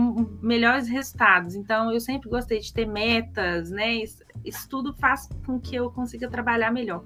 [0.41, 1.55] melhores resultados.
[1.55, 3.95] Então, eu sempre gostei de ter metas, né?
[3.95, 7.03] Isso, isso tudo faz com que eu consiga trabalhar melhor.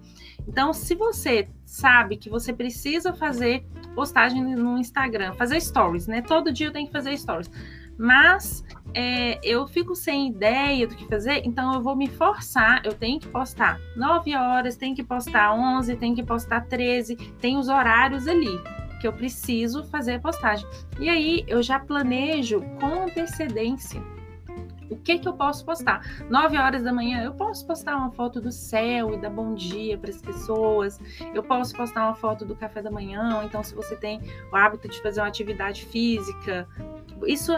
[0.47, 6.21] Então, se você sabe que você precisa fazer postagem no Instagram, fazer stories, né?
[6.21, 7.49] Todo dia eu tenho que fazer stories.
[7.97, 12.81] Mas é, eu fico sem ideia do que fazer, então eu vou me forçar.
[12.85, 17.57] Eu tenho que postar 9 horas, tenho que postar 11, tenho que postar 13, tem
[17.57, 18.57] os horários ali
[18.99, 20.67] que eu preciso fazer a postagem.
[20.99, 24.01] E aí eu já planejo com antecedência
[24.89, 26.01] o que que eu posso postar?
[26.29, 29.97] 9 horas da manhã, eu posso postar uma foto do céu e dar bom dia
[29.97, 30.99] para as pessoas.
[31.33, 33.43] Eu posso postar uma foto do café da manhã.
[33.43, 34.19] Então, se você tem
[34.51, 36.67] o hábito de fazer uma atividade física,
[37.25, 37.53] isso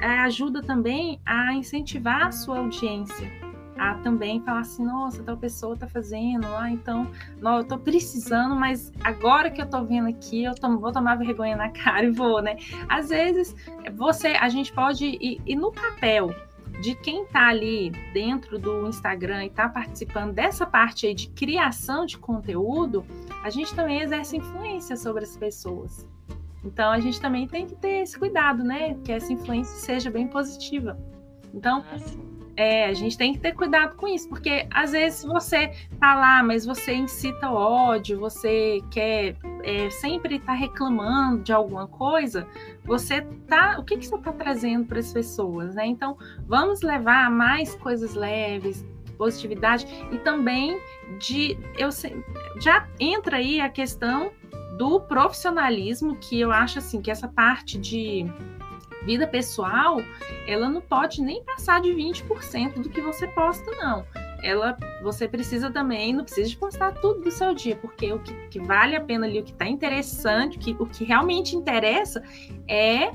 [0.00, 5.86] ajuda também a incentivar a sua audiência a também falar assim, nossa, tal pessoa tá
[5.86, 10.54] fazendo, ah, então, não, eu tô precisando, mas agora que eu tô vendo aqui, eu
[10.78, 12.56] vou tomar vergonha na cara e vou, né?
[12.88, 13.54] Às vezes,
[13.94, 16.34] você, a gente pode ir, ir no papel,
[16.80, 22.06] de quem está ali dentro do Instagram e está participando dessa parte aí de criação
[22.06, 23.04] de conteúdo,
[23.42, 26.06] a gente também exerce influência sobre as pessoas.
[26.64, 28.94] Então a gente também tem que ter esse cuidado, né?
[29.04, 30.98] Que essa influência seja bem positiva.
[31.52, 31.96] Então, ah,
[32.56, 36.42] é, a gente tem que ter cuidado com isso, porque às vezes você tá lá,
[36.42, 42.46] mas você incita ódio, você quer é, sempre estar tá reclamando de alguma coisa,
[42.84, 43.78] você tá.
[43.78, 45.86] O que, que você está trazendo para as pessoas, né?
[45.86, 48.84] Então, vamos levar mais coisas leves,
[49.16, 50.78] positividade e também
[51.18, 51.90] de eu
[52.60, 54.32] já entra aí a questão
[54.76, 58.26] do profissionalismo que eu acho assim que essa parte de
[59.04, 59.98] vida pessoal,
[60.46, 64.04] ela não pode nem passar de 20% do que você posta não.
[64.42, 68.34] Ela, você precisa também, não precisa de postar tudo do seu dia, porque o que,
[68.48, 72.22] que vale a pena ali, o que está interessante, o que, o que realmente interessa
[72.66, 73.12] é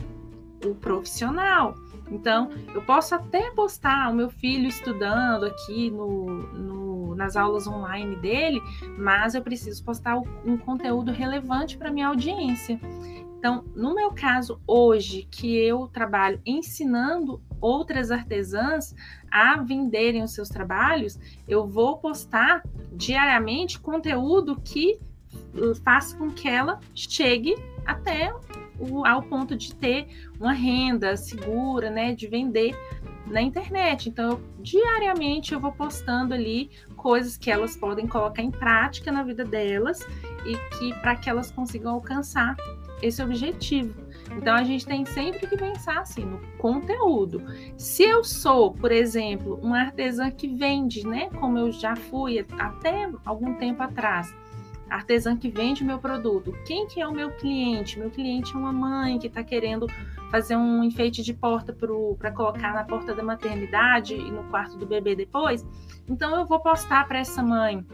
[0.65, 1.75] o profissional.
[2.09, 8.15] Então, eu posso até postar o meu filho estudando aqui no, no, nas aulas online
[8.15, 8.61] dele,
[8.97, 12.79] mas eu preciso postar um conteúdo relevante para minha audiência.
[13.37, 18.95] Então, no meu caso, hoje, que eu trabalho ensinando outras artesãs
[19.31, 24.99] a venderem os seus trabalhos, eu vou postar diariamente conteúdo que
[25.83, 28.33] faça com que ela chegue até
[28.79, 30.07] o, ao ponto de ter
[30.39, 32.75] uma renda segura, né, de vender
[33.25, 34.09] na internet.
[34.09, 39.43] Então, diariamente eu vou postando ali coisas que elas podem colocar em prática na vida
[39.43, 39.99] delas
[40.45, 42.55] e que para que elas consigam alcançar
[43.01, 44.07] esse objetivo.
[44.35, 47.41] Então a gente tem sempre que pensar assim no conteúdo.
[47.77, 53.09] Se eu sou, por exemplo, uma artesã que vende, né, como eu já fui até
[53.25, 54.33] algum tempo atrás,
[54.89, 56.53] artesã que vende meu produto.
[56.65, 57.99] Quem que é o meu cliente?
[57.99, 59.87] Meu cliente é uma mãe que está querendo
[60.31, 64.85] fazer um enfeite de porta para colocar na porta da maternidade e no quarto do
[64.85, 65.65] bebê depois.
[66.07, 67.85] Então eu vou postar para essa mãe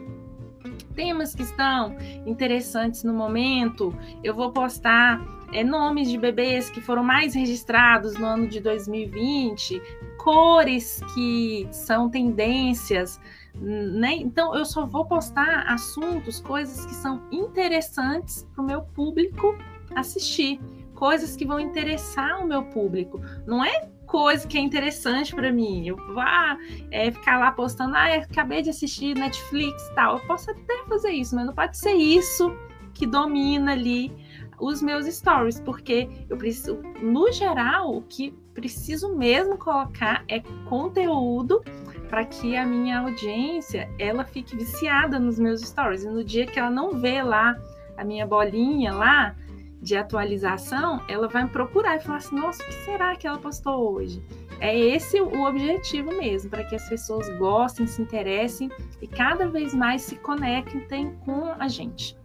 [0.94, 3.96] temas que estão interessantes no momento.
[4.24, 9.82] Eu vou postar é, nomes de bebês que foram mais registrados no ano de 2020,
[10.18, 13.20] cores que são tendências
[13.56, 14.16] né?
[14.16, 19.56] Então eu só vou postar assuntos, coisas que são interessantes para o meu público
[19.96, 20.60] assistir,
[20.96, 23.22] coisas que vão interessar o meu público.
[23.46, 25.88] Não é coisa que é interessante para mim.
[25.88, 26.56] Eu vou ah,
[26.92, 30.18] é, ficar lá postando, ah, acabei de assistir Netflix tal.
[30.18, 32.56] Eu posso até fazer isso, mas não pode ser isso
[32.94, 34.16] que domina ali
[34.60, 41.64] os meus stories, porque eu preciso, no geral, o que preciso mesmo colocar é conteúdo
[42.08, 46.04] para que a minha audiência ela fique viciada nos meus stories.
[46.04, 47.60] E no dia que ela não vê lá
[47.98, 49.36] a minha bolinha lá
[49.84, 53.38] de atualização, ela vai me procurar e falar assim: nossa, o que será que ela
[53.38, 54.24] postou hoje?
[54.60, 59.74] É esse o objetivo mesmo, para que as pessoas gostem, se interessem e cada vez
[59.74, 62.18] mais se conectem com a gente.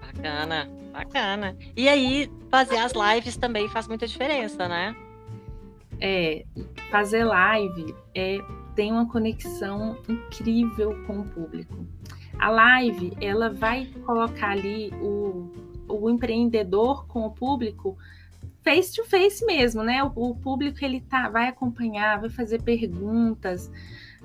[0.00, 1.56] Bacana, bacana.
[1.76, 4.94] E aí, fazer as lives também faz muita diferença, né?
[6.00, 6.44] É,
[6.90, 8.38] fazer live é
[8.76, 11.84] tem uma conexão incrível com o público.
[12.38, 15.50] A live, ela vai colocar ali o,
[15.88, 17.96] o empreendedor com o público
[18.62, 20.02] face to face mesmo, né?
[20.02, 23.70] O, o público ele tá, vai acompanhar, vai fazer perguntas,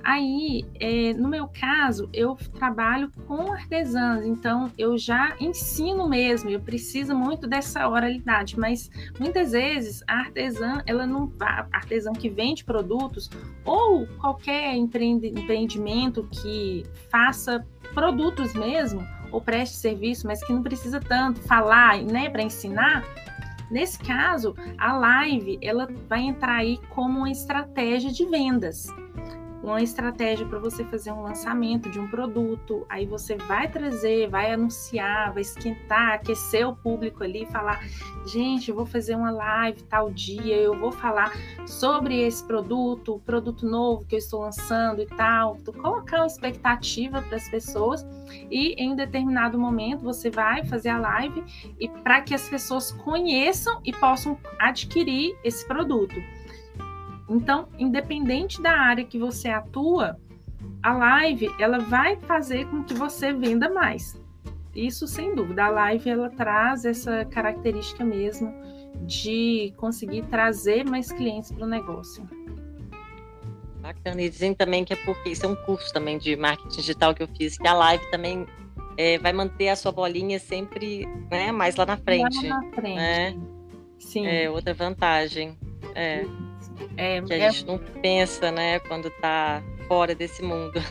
[0.02, 6.60] Aí, é, no meu caso, eu trabalho com artesãs, então eu já ensino mesmo, eu
[6.60, 12.64] preciso muito dessa oralidade, mas muitas vezes a artesã, ela não a artesã que vende
[12.64, 13.30] produtos
[13.64, 21.42] ou qualquer empreendimento que faça produtos mesmo, ou preste serviço, mas que não precisa tanto
[21.42, 23.04] falar, né, para ensinar,
[23.72, 28.86] Nesse caso, a live ela vai entrar aí como uma estratégia de vendas
[29.64, 34.52] uma estratégia para você fazer um lançamento de um produto, aí você vai trazer, vai
[34.52, 37.80] anunciar, vai esquentar, aquecer o público ali, falar,
[38.28, 41.32] gente, eu vou fazer uma live tal dia, eu vou falar
[41.66, 46.28] sobre esse produto, o produto novo que eu estou lançando e tal, tu colocar uma
[46.28, 48.06] expectativa para as pessoas
[48.52, 51.42] e em determinado momento você vai fazer a live
[51.80, 56.16] e para que as pessoas conheçam e possam adquirir esse produto.
[57.30, 60.18] Então, independente da área que você atua,
[60.82, 64.22] a live ela vai fazer com que você venda mais.
[64.76, 65.66] Isso sem dúvida.
[65.66, 68.54] A live ela traz essa característica mesmo
[69.06, 72.28] de conseguir trazer mais clientes para o negócio.
[73.82, 74.22] Bacana.
[74.22, 77.24] E dizem também que é porque isso é um curso também de marketing digital que
[77.24, 78.46] eu fiz, que a live também
[78.98, 82.48] é, vai manter a sua bolinha sempre né, mais lá na frente.
[82.48, 82.96] Lá na frente.
[82.96, 83.38] Né?
[84.00, 84.26] Sim.
[84.26, 85.58] É outra vantagem.
[85.96, 86.26] É.
[86.98, 87.52] É, que a é...
[87.52, 90.82] gente não pensa, né, quando tá fora desse mundo.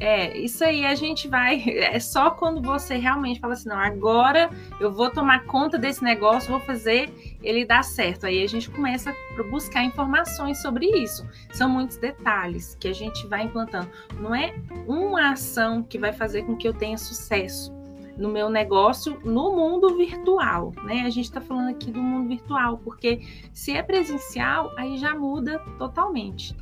[0.00, 1.58] É, isso aí a gente vai.
[1.88, 4.50] É só quando você realmente fala assim: não, agora
[4.80, 7.10] eu vou tomar conta desse negócio, vou fazer
[7.42, 8.26] ele dar certo.
[8.26, 11.26] Aí a gente começa a buscar informações sobre isso.
[11.52, 13.90] São muitos detalhes que a gente vai implantando.
[14.20, 14.54] Não é
[14.86, 17.77] uma ação que vai fazer com que eu tenha sucesso.
[18.18, 21.02] No meu negócio no mundo virtual, né?
[21.02, 23.20] A gente está falando aqui do mundo virtual, porque
[23.54, 26.54] se é presencial, aí já muda totalmente.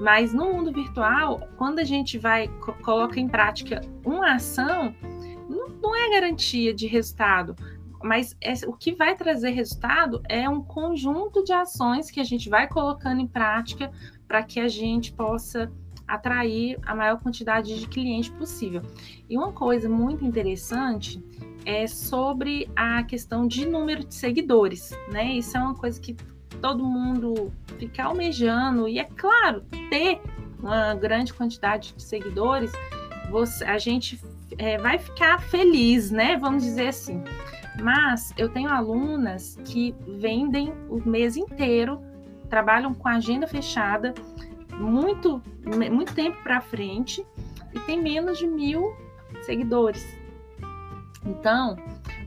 [0.00, 2.48] Mas no mundo virtual, quando a gente vai
[2.82, 4.94] coloca em prática uma ação,
[5.48, 7.54] não, não é garantia de resultado.
[8.02, 12.48] Mas é, o que vai trazer resultado é um conjunto de ações que a gente
[12.48, 13.92] vai colocando em prática
[14.26, 15.70] para que a gente possa
[16.14, 18.82] atrair a maior quantidade de clientes possível.
[19.30, 21.22] E uma coisa muito interessante
[21.64, 25.32] é sobre a questão de número de seguidores, né?
[25.32, 26.14] Isso é uma coisa que
[26.60, 30.20] todo mundo fica almejando e é claro, ter
[30.58, 32.70] uma grande quantidade de seguidores,
[33.30, 34.20] você, a gente
[34.58, 36.36] é, vai ficar feliz, né?
[36.36, 37.24] Vamos dizer assim.
[37.80, 42.02] Mas eu tenho alunas que vendem o mês inteiro,
[42.50, 44.12] trabalham com agenda fechada,
[44.78, 45.42] muito,
[45.90, 47.24] muito tempo para frente
[47.74, 48.94] e tem menos de mil
[49.42, 50.06] seguidores.
[51.24, 51.76] Então,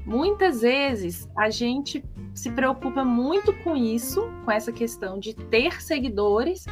[0.06, 6.66] muitas vezes a gente se preocupa muito com isso, com essa questão de ter seguidores,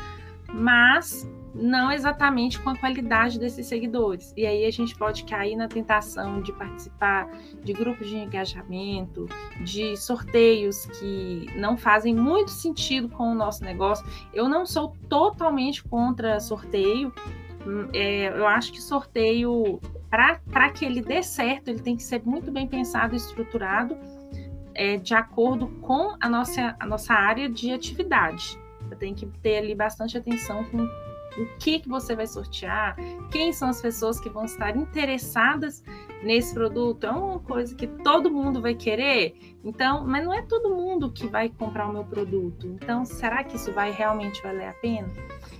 [0.53, 4.33] mas não exatamente com a qualidade desses seguidores.
[4.35, 7.29] E aí a gente pode cair na tentação de participar
[7.63, 9.27] de grupos de engajamento,
[9.63, 14.05] de sorteios que não fazem muito sentido com o nosso negócio.
[14.33, 17.13] Eu não sou totalmente contra sorteio.
[17.65, 19.79] Hum, é, eu acho que sorteio,
[20.09, 23.95] para que ele dê certo, ele tem que ser muito bem pensado e estruturado
[24.75, 28.59] é, de acordo com a nossa, a nossa área de atividade.
[28.99, 30.87] Tem que ter ali bastante atenção com
[31.37, 32.95] o que, que você vai sortear,
[33.31, 35.83] quem são as pessoas que vão estar interessadas
[36.23, 37.05] nesse produto.
[37.05, 41.27] É uma coisa que todo mundo vai querer, então, mas não é todo mundo que
[41.27, 42.67] vai comprar o meu produto.
[42.67, 45.09] Então, será que isso vai realmente valer a pena?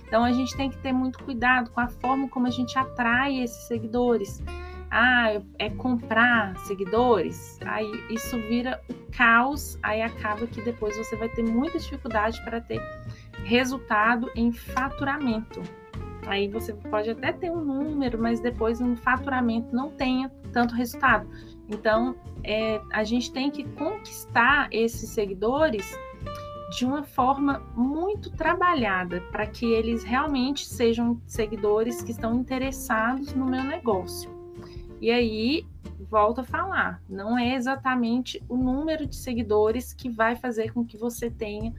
[0.06, 3.40] Então, a gente tem que ter muito cuidado com a forma como a gente atrai
[3.40, 4.42] esses seguidores.
[4.90, 11.28] Ah, é comprar seguidores, aí isso vira o caos, aí acaba que depois você vai
[11.28, 12.80] ter muita dificuldade para ter
[13.44, 15.62] resultado em faturamento.
[16.26, 21.28] Aí você pode até ter um número, mas depois no faturamento não tenha tanto resultado.
[21.68, 25.98] Então, é, a gente tem que conquistar esses seguidores
[26.76, 33.44] de uma forma muito trabalhada para que eles realmente sejam seguidores que estão interessados no
[33.44, 34.30] meu negócio.
[35.00, 35.66] E aí,
[36.10, 40.96] volto a falar, não é exatamente o número de seguidores que vai fazer com que
[40.96, 41.74] você tenha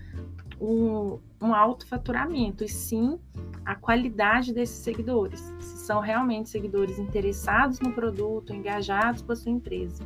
[0.60, 3.20] um, um alto faturamento, e sim
[3.66, 9.52] a qualidade desses seguidores, se são realmente seguidores interessados no produto, engajados com a sua
[9.52, 10.04] empresa.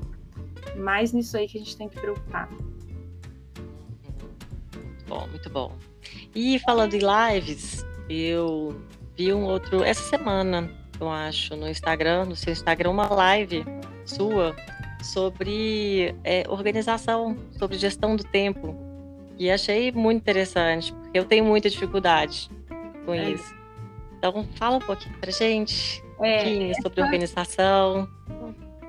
[0.78, 2.50] Mais nisso aí que a gente tem que preocupar.
[5.08, 5.76] Bom, muito bom.
[6.34, 8.80] E falando em lives, eu
[9.16, 13.66] vi um outro essa semana, eu acho, no Instagram, no seu Instagram, uma live
[14.06, 14.56] sua
[15.04, 18.89] sobre é, organização, sobre gestão do tempo.
[19.40, 22.52] E achei muito interessante, porque eu tenho muita dificuldade
[23.06, 23.32] com é.
[23.32, 23.56] isso.
[24.18, 28.08] Então, fala um pouquinho pra gente, é, sobre organização.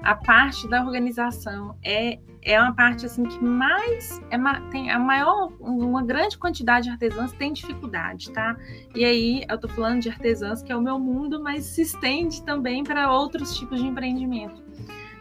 [0.03, 4.99] A parte da organização é, é uma parte assim que mais é uma, tem a
[4.99, 8.57] maior, uma grande quantidade de artesãs tem dificuldade, tá?
[8.95, 12.43] E aí eu tô falando de artesãs que é o meu mundo, mas se estende
[12.43, 14.65] também para outros tipos de empreendimento.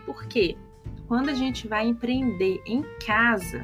[0.06, 0.58] Por quê?
[1.08, 3.64] Quando a gente vai empreender em casa,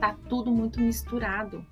[0.00, 1.64] tá tudo muito misturado.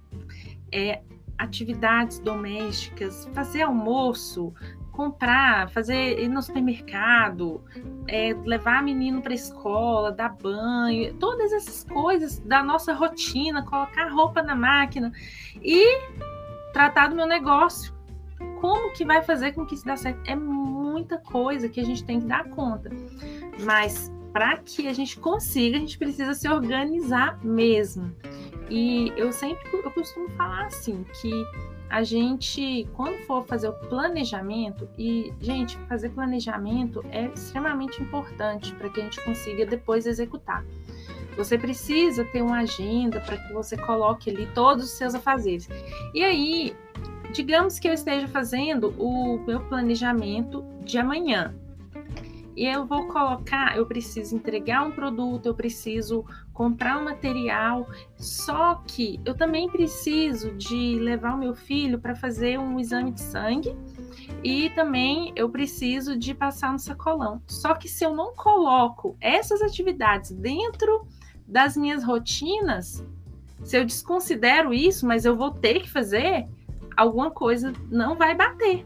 [0.70, 1.02] É,
[1.38, 4.52] atividades domésticas, fazer almoço,
[4.98, 7.62] comprar, fazer ir no supermercado,
[8.08, 14.42] é, levar menino para escola, dar banho, todas essas coisas da nossa rotina, colocar roupa
[14.42, 15.12] na máquina
[15.62, 16.00] e
[16.72, 17.96] tratar do meu negócio.
[18.60, 20.20] Como que vai fazer com que isso dê certo?
[20.28, 22.90] É muita coisa que a gente tem que dar conta.
[23.64, 28.14] Mas para que a gente consiga, a gente precisa se organizar mesmo.
[28.70, 31.30] E eu sempre eu costumo falar assim que
[31.88, 38.90] a gente, quando for fazer o planejamento, e, gente, fazer planejamento é extremamente importante para
[38.90, 40.64] que a gente consiga depois executar.
[41.36, 45.68] Você precisa ter uma agenda para que você coloque ali todos os seus afazeres.
[46.12, 46.76] E aí,
[47.32, 51.54] digamos que eu esteja fazendo o meu planejamento de amanhã,
[52.58, 58.82] e eu vou colocar, eu preciso entregar um produto, eu preciso comprar um material, só
[58.84, 63.76] que eu também preciso de levar o meu filho para fazer um exame de sangue
[64.42, 67.40] e também eu preciso de passar no sacolão.
[67.46, 71.06] Só que se eu não coloco essas atividades dentro
[71.46, 73.06] das minhas rotinas,
[73.62, 76.48] se eu desconsidero isso, mas eu vou ter que fazer,
[76.96, 78.84] alguma coisa não vai bater.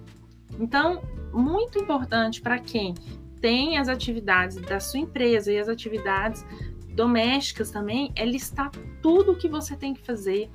[0.61, 1.01] Então,
[1.33, 2.95] muito importante para quem
[3.43, 6.47] tem as atividades da sua empresa e as atividades
[6.95, 8.70] domésticas também, é listar
[9.03, 10.49] tudo o que você tem que fazer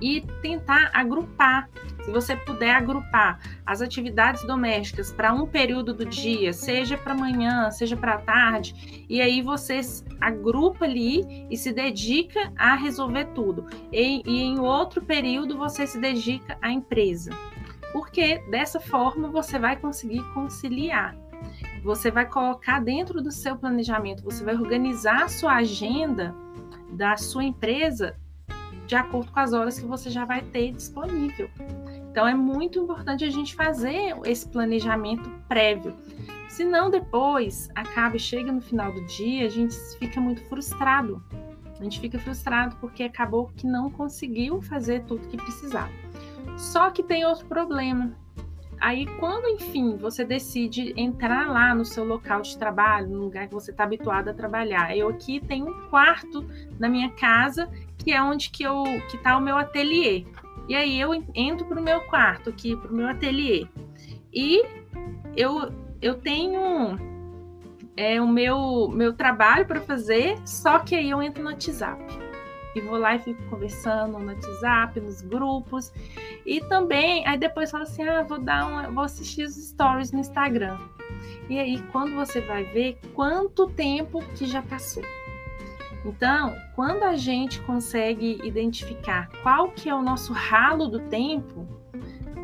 [0.00, 1.68] e tentar agrupar.
[2.04, 7.70] Se você puder agrupar as atividades domésticas para um período do dia, seja para manhã,
[7.70, 9.80] seja para tarde, e aí você
[10.20, 13.66] agrupa ali e se dedica a resolver tudo.
[13.92, 17.30] E, e em outro período você se dedica à empresa.
[17.92, 21.16] Porque dessa forma você vai conseguir conciliar.
[21.82, 26.34] Você vai colocar dentro do seu planejamento, você vai organizar a sua agenda
[26.92, 28.16] da sua empresa
[28.86, 31.50] de acordo com as horas que você já vai ter disponível.
[32.10, 35.96] Então é muito importante a gente fazer esse planejamento prévio.
[36.48, 41.22] Senão depois acaba e chega no final do dia, a gente fica muito frustrado.
[41.80, 45.90] A gente fica frustrado porque acabou que não conseguiu fazer tudo que precisava.
[46.56, 48.14] Só que tem outro problema.
[48.82, 53.54] Aí, quando, enfim, você decide entrar lá no seu local de trabalho, no lugar que
[53.54, 56.44] você está habituado a trabalhar, eu aqui tenho um quarto
[56.80, 60.26] na minha casa que é onde que eu que está o meu ateliê.
[60.68, 63.68] E aí eu entro para o meu quarto aqui, para o meu ateliê.
[64.34, 64.64] E
[65.36, 66.98] eu, eu tenho
[67.96, 72.02] é, o meu, meu trabalho para fazer, só que aí eu entro no WhatsApp.
[72.74, 75.92] E vou lá e fico conversando no WhatsApp, nos grupos.
[76.46, 80.20] E também, aí depois falo assim: ah, vou dar uma, vou assistir os stories no
[80.20, 80.78] Instagram.
[81.48, 85.02] E aí, quando você vai ver quanto tempo que já passou.
[86.04, 91.66] Então, quando a gente consegue identificar qual que é o nosso ralo do tempo,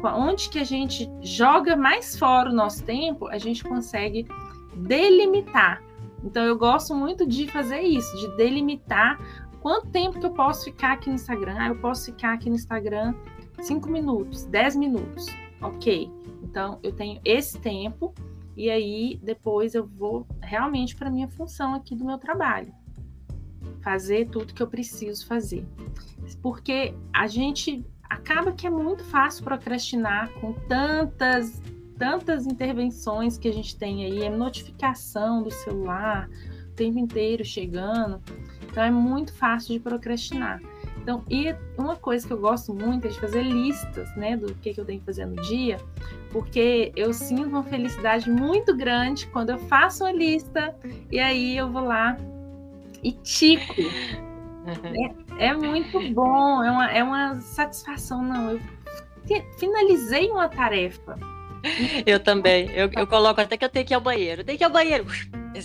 [0.03, 4.27] onde que a gente joga mais fora o nosso tempo, a gente consegue
[4.75, 5.83] delimitar.
[6.23, 9.19] Então, eu gosto muito de fazer isso, de delimitar
[9.61, 11.57] quanto tempo que eu posso ficar aqui no Instagram.
[11.59, 13.15] Ah, eu posso ficar aqui no Instagram
[13.61, 15.27] 5 minutos, 10 minutos.
[15.61, 16.11] Ok.
[16.43, 18.15] Então, eu tenho esse tempo
[18.57, 22.73] e aí depois eu vou realmente para minha função aqui do meu trabalho
[23.83, 25.67] fazer tudo que eu preciso fazer.
[26.43, 31.63] Porque a gente acaba que é muito fácil procrastinar com tantas
[31.99, 36.31] tantas intervenções que a gente tem aí, é notificação do celular
[36.69, 38.23] o tempo inteiro chegando.
[38.71, 40.61] Então é muito fácil de procrastinar.
[41.09, 44.75] Então, e uma coisa que eu gosto muito é de fazer listas, né, do que,
[44.75, 45.79] que eu tenho que fazer no dia,
[46.31, 50.77] porque eu sinto uma felicidade muito grande quando eu faço uma lista
[51.11, 52.17] e aí eu vou lá
[53.03, 53.75] e tico.
[55.39, 58.23] É, é, muito bom, é uma, é uma satisfação.
[58.23, 58.61] Não, eu
[59.57, 61.17] finalizei uma tarefa.
[62.05, 62.71] Eu também.
[62.73, 64.45] Eu, eu coloco até que eu tenho que ir ao banheiro.
[64.45, 65.07] Tenho que ir ao banheiro.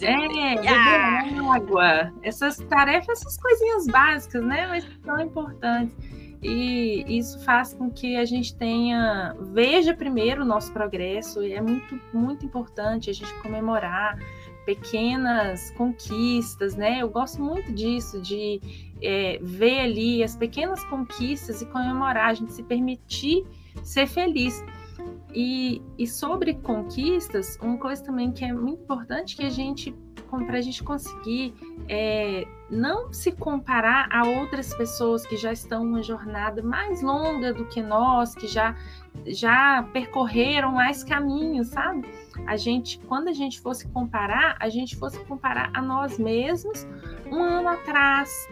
[0.02, 1.56] É, beber ah!
[1.56, 2.14] água.
[2.24, 4.68] Essas tarefas, essas coisinhas básicas, né?
[4.68, 5.96] Mas são importantes.
[6.42, 11.62] E isso faz com que a gente tenha, veja primeiro o nosso progresso, e é
[11.62, 14.18] muito, muito importante a gente comemorar
[14.66, 17.02] pequenas conquistas, né?
[17.02, 18.60] Eu gosto muito disso, de
[19.02, 23.46] é, ver ali as pequenas conquistas e comemorar, a gente se permitir
[23.82, 24.62] ser feliz.
[25.34, 29.96] E, e sobre conquistas, uma coisa também que é muito importante que a gente,
[30.30, 31.56] para a gente conseguir
[31.90, 37.66] é, não se comparar a outras pessoas que já estão uma jornada mais longa do
[37.66, 38.76] que nós, que já
[39.28, 42.10] já percorreram mais caminhos, sabe?
[42.48, 46.88] A gente, quando a gente fosse comparar, a gente fosse comparar a nós mesmos
[47.32, 48.50] um ano atrás,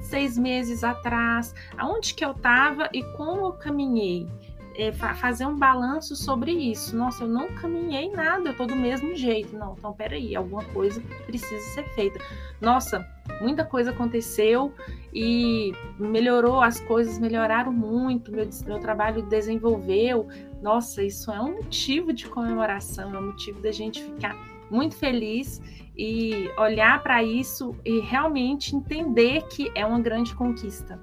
[0.00, 4.28] seis meses atrás, aonde que eu estava e como eu caminhei
[4.74, 6.96] é, fazer um balanço sobre isso.
[6.96, 9.56] Nossa, eu não caminhei nada, eu estou do mesmo jeito.
[9.56, 12.18] Não, então peraí, alguma coisa precisa ser feita.
[12.60, 13.06] Nossa,
[13.40, 14.72] muita coisa aconteceu
[15.12, 20.28] e melhorou, as coisas melhoraram muito, meu, meu trabalho desenvolveu.
[20.60, 24.36] Nossa, isso é um motivo de comemoração, é um motivo da gente ficar
[24.70, 25.60] muito feliz
[25.96, 30.98] e olhar para isso e realmente entender que é uma grande conquista.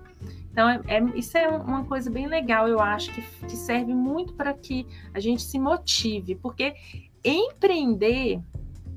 [0.51, 4.33] Então, é, é, isso é uma coisa bem legal, eu acho, que, que serve muito
[4.33, 6.75] para que a gente se motive, porque
[7.23, 8.41] empreender,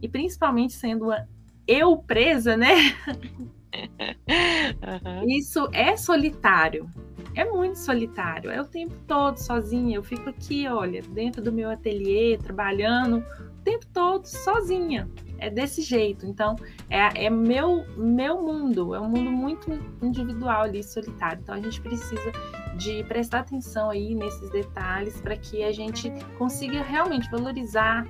[0.02, 1.28] e principalmente sendo uma
[1.66, 2.74] eu presa, né?
[3.74, 5.28] Uhum.
[5.28, 6.88] Isso é solitário.
[7.34, 8.48] É muito solitário.
[8.48, 9.96] É o tempo todo sozinha.
[9.96, 15.82] Eu fico aqui, olha, dentro do meu ateliê, trabalhando o tempo todo sozinha é desse
[15.82, 16.26] jeito.
[16.26, 16.56] Então,
[16.88, 19.70] é, é meu, meu mundo, é um mundo muito
[20.02, 21.40] individual ali, solitário.
[21.42, 22.32] Então, a gente precisa
[22.76, 28.06] de prestar atenção aí nesses detalhes para que a gente consiga realmente valorizar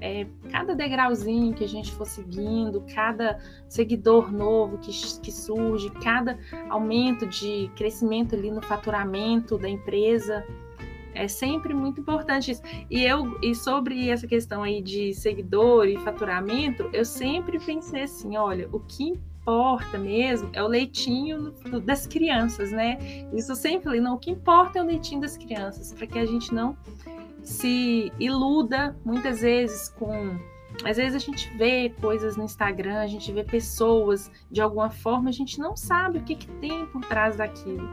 [0.00, 6.38] é, cada degrauzinho que a gente for seguindo, cada seguidor novo que, que surge, cada
[6.68, 10.44] aumento de crescimento ali no faturamento da empresa.
[11.18, 12.62] É sempre muito importante isso.
[12.88, 18.36] E eu e sobre essa questão aí de seguidor e faturamento, eu sempre pensei assim,
[18.36, 21.52] olha, o que importa mesmo é o leitinho
[21.82, 22.98] das crianças, né?
[23.32, 26.18] Isso eu sempre falei, não, o que importa é o leitinho das crianças, para que
[26.18, 26.76] a gente não
[27.42, 30.38] se iluda muitas vezes com
[30.84, 35.28] às vezes a gente vê coisas no Instagram, a gente vê pessoas de alguma forma,
[35.28, 37.88] a gente não sabe o que, que tem por trás daquilo.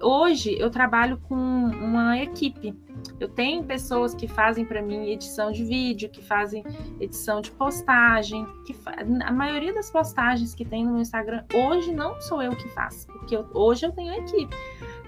[0.00, 2.74] Hoje eu trabalho com uma equipe.
[3.18, 6.62] Eu tenho pessoas que fazem para mim edição de vídeo, que fazem
[7.00, 8.94] edição de postagem, que fa...
[9.24, 13.06] a maioria das postagens que tem no meu Instagram hoje não sou eu que faço,
[13.08, 13.48] porque eu...
[13.54, 14.54] hoje eu tenho equipe.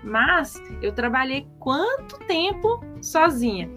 [0.03, 3.71] Mas eu trabalhei quanto tempo sozinha?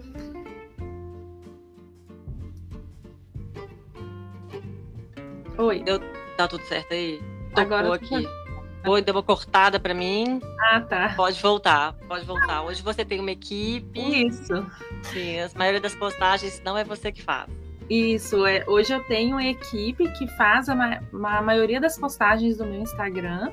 [5.56, 5.82] Oi.
[5.82, 6.00] Deu,
[6.36, 7.20] tá tudo certo aí?
[7.50, 8.37] Tocou Agora aqui.
[8.86, 10.40] Oi, deu uma cortada para mim.
[10.60, 11.14] Ah, tá.
[11.16, 12.62] Pode voltar, pode voltar.
[12.62, 14.26] Hoje você tem uma equipe.
[14.26, 14.66] Isso.
[15.02, 17.48] Sim, a maioria das postagens não é você que faz.
[17.90, 18.64] Isso, é.
[18.66, 22.80] Hoje eu tenho uma equipe que faz a, ma a maioria das postagens do meu
[22.82, 23.50] Instagram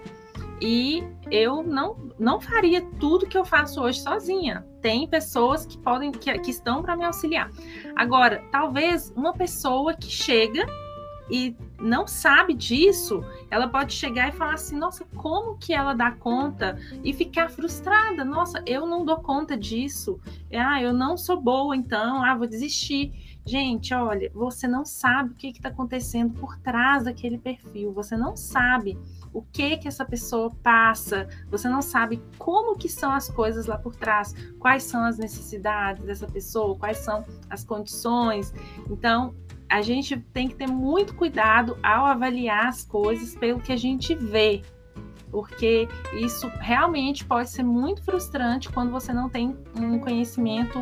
[0.61, 4.65] e eu não, não faria tudo que eu faço hoje sozinha.
[4.82, 7.49] Tem pessoas que podem que, que estão para me auxiliar.
[7.95, 10.65] Agora, talvez uma pessoa que chega
[11.30, 16.11] e não sabe disso, ela pode chegar e falar assim: nossa, como que ela dá
[16.11, 16.78] conta?
[17.03, 20.19] E ficar frustrada: nossa, eu não dou conta disso.
[20.53, 23.13] Ah, eu não sou boa, então, ah, vou desistir.
[23.47, 28.36] Gente, olha, você não sabe o que está acontecendo por trás daquele perfil, você não
[28.36, 28.97] sabe
[29.32, 33.78] o que que essa pessoa passa, você não sabe como que são as coisas lá
[33.78, 38.51] por trás, quais são as necessidades dessa pessoa, quais são as condições.
[38.89, 39.36] Então,
[39.70, 44.16] a gente tem que ter muito cuidado ao avaliar as coisas pelo que a gente
[44.16, 44.61] vê,
[45.32, 50.82] porque isso realmente pode ser muito frustrante quando você não tem um conhecimento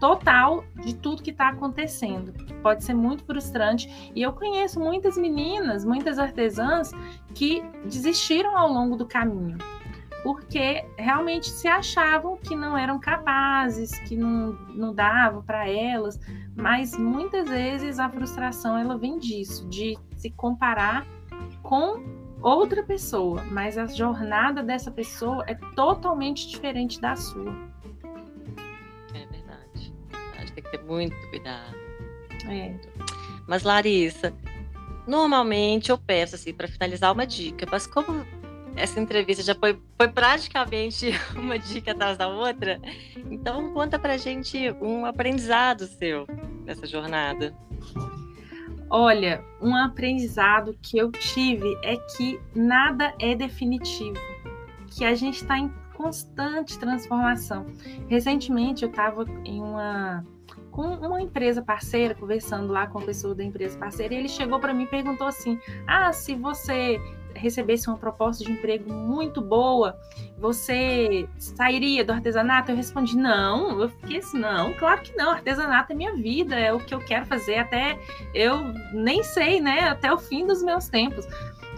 [0.00, 2.32] total de tudo que está acontecendo.
[2.62, 4.12] Pode ser muito frustrante.
[4.14, 6.92] E eu conheço muitas meninas, muitas artesãs
[7.34, 9.58] que desistiram ao longo do caminho
[10.22, 16.18] porque realmente se achavam que não eram capazes, que não, não dava para elas,
[16.60, 21.06] mas muitas vezes a frustração ela vem disso, de se comparar
[21.62, 22.02] com
[22.42, 27.54] outra pessoa, mas a jornada dessa pessoa é totalmente diferente da sua.
[29.14, 29.94] É verdade.
[30.36, 31.76] A gente tem que ter muito cuidado.
[32.48, 32.74] É.
[33.46, 34.34] Mas Larissa,
[35.06, 38.26] normalmente eu peço assim para finalizar uma dica, mas como
[38.74, 42.80] essa entrevista já foi, foi praticamente uma dica atrás da outra.
[43.30, 46.26] Então, conta pra gente um aprendizado seu
[46.68, 47.54] nessa jornada.
[48.90, 54.18] Olha, um aprendizado que eu tive é que nada é definitivo,
[54.86, 57.66] que a gente está em constante transformação.
[58.06, 60.24] Recentemente eu estava em uma
[60.70, 64.60] com uma empresa parceira, conversando lá com a pessoa da empresa parceira, e ele chegou
[64.60, 67.00] para mim e perguntou assim: Ah, se você
[67.38, 69.98] recebesse uma proposta de emprego muito boa,
[70.38, 72.70] você sairia do artesanato?
[72.70, 73.80] Eu respondi, não.
[73.80, 75.30] Eu fiquei assim, não, claro que não.
[75.30, 77.98] Artesanato é minha vida, é o que eu quero fazer até
[78.34, 78.56] eu
[78.92, 79.88] nem sei, né?
[79.88, 81.26] Até o fim dos meus tempos.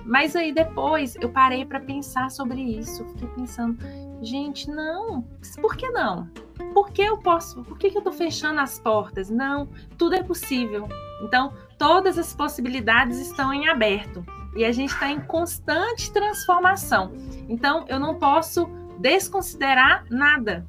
[0.04, 3.04] Mas aí depois eu parei para pensar sobre isso.
[3.11, 3.78] Fiquei pensando,
[4.22, 5.22] gente, não,
[5.61, 6.28] por que não?
[6.74, 7.62] Por que eu posso?
[7.64, 9.30] Por que, que eu estou fechando as portas?
[9.30, 10.88] Não, tudo é possível.
[11.22, 14.24] Então, todas as possibilidades estão em aberto
[14.55, 17.12] e a gente está em constante transformação.
[17.48, 18.66] Então, eu não posso
[18.98, 20.66] desconsiderar nada.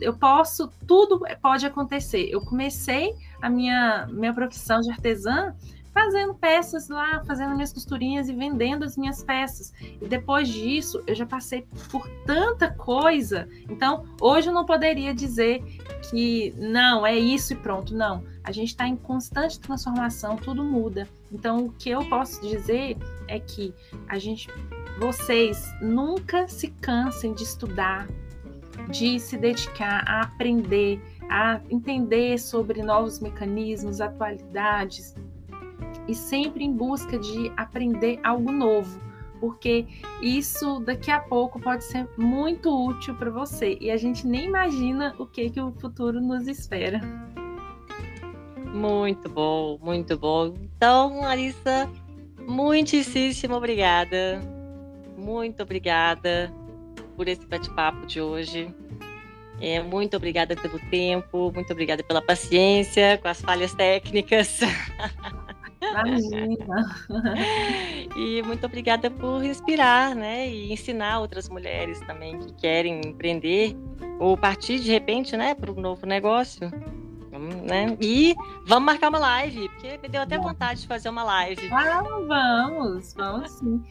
[0.00, 2.28] Eu posso, tudo pode acontecer.
[2.30, 5.54] Eu comecei a minha, minha profissão de artesã
[5.94, 9.72] fazendo peças lá, fazendo minhas costurinhas e vendendo as minhas peças.
[9.80, 13.48] E depois disso, eu já passei por tanta coisa.
[13.70, 15.62] Então, hoje eu não poderia dizer
[16.10, 17.94] que não, é isso e pronto.
[17.94, 18.24] Não.
[18.42, 21.08] A gente está em constante transformação, tudo muda.
[21.34, 23.74] Então, o que eu posso dizer é que
[24.08, 24.48] a gente,
[25.00, 28.06] vocês nunca se cansem de estudar,
[28.88, 35.12] de se dedicar a aprender, a entender sobre novos mecanismos, atualidades,
[36.06, 39.00] e sempre em busca de aprender algo novo,
[39.40, 39.86] porque
[40.22, 45.14] isso daqui a pouco pode ser muito útil para você e a gente nem imagina
[45.18, 47.00] o que que o futuro nos espera.
[48.74, 50.52] Muito bom, muito bom.
[50.60, 51.88] Então, Larissa,
[52.40, 54.42] muitíssimo obrigada.
[55.16, 56.52] Muito obrigada
[57.16, 58.74] por esse bate-papo de hoje.
[59.60, 64.58] É, muito obrigada pelo tempo, muito obrigada pela paciência com as falhas técnicas.
[65.80, 66.96] Imagina.
[68.16, 70.48] e muito obrigada por inspirar, né?
[70.48, 73.76] E ensinar outras mulheres também que querem empreender
[74.18, 76.72] ou partir de repente, né, para um novo negócio.
[77.38, 77.96] Né?
[78.00, 81.68] E vamos marcar uma live, porque me deu até vontade de fazer uma live.
[81.72, 83.82] Ah, vamos, vamos sim.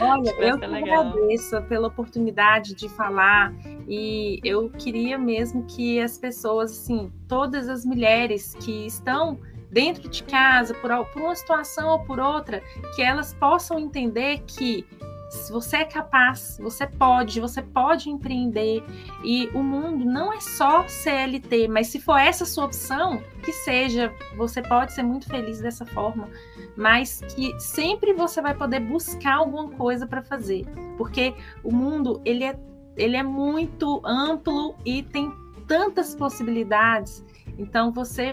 [0.00, 3.52] Olha, eu que agradeço pela oportunidade de falar
[3.88, 9.38] e eu queria mesmo que as pessoas, assim, todas as mulheres que estão
[9.70, 12.62] dentro de casa, por, por uma situação ou por outra,
[12.94, 14.86] que elas possam entender que
[15.32, 18.84] se você é capaz, você pode, você pode empreender.
[19.24, 24.12] E o mundo não é só CLT, mas se for essa sua opção, que seja,
[24.36, 26.28] você pode ser muito feliz dessa forma,
[26.76, 30.66] mas que sempre você vai poder buscar alguma coisa para fazer,
[30.98, 32.58] porque o mundo ele é,
[32.96, 35.32] ele é muito amplo e tem
[35.66, 37.24] tantas possibilidades.
[37.56, 38.32] Então você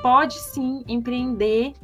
[0.00, 1.74] pode sim empreender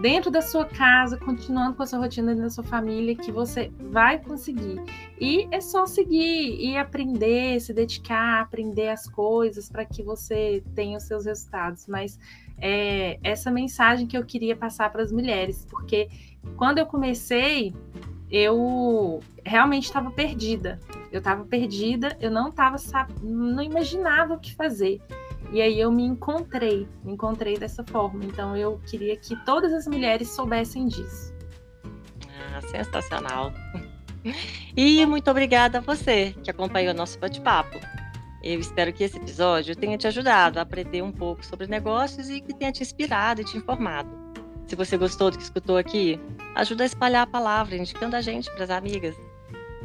[0.00, 3.70] dentro da sua casa, continuando com a sua rotina dentro da sua família, que você
[3.90, 4.80] vai conseguir.
[5.20, 10.96] E é só seguir e aprender, se dedicar, aprender as coisas para que você tenha
[10.98, 11.86] os seus resultados.
[11.86, 12.18] Mas
[12.60, 16.08] é essa mensagem que eu queria passar para as mulheres, porque
[16.56, 17.74] quando eu comecei,
[18.30, 20.78] eu realmente estava perdida.
[21.10, 22.76] Eu estava perdida, eu não estava,
[23.22, 25.00] não imaginava o que fazer.
[25.52, 28.24] E aí eu me encontrei, me encontrei dessa forma.
[28.24, 31.32] Então eu queria que todas as mulheres soubessem disso.
[32.54, 33.52] Ah, sensacional.
[34.76, 37.78] E muito obrigada a você que acompanhou nosso bate-papo.
[38.42, 42.40] Eu espero que esse episódio tenha te ajudado a aprender um pouco sobre negócios e
[42.40, 44.08] que tenha te inspirado e te informado.
[44.66, 46.20] Se você gostou do que escutou aqui,
[46.54, 49.16] ajuda a espalhar a palavra, indicando a gente para as amigas.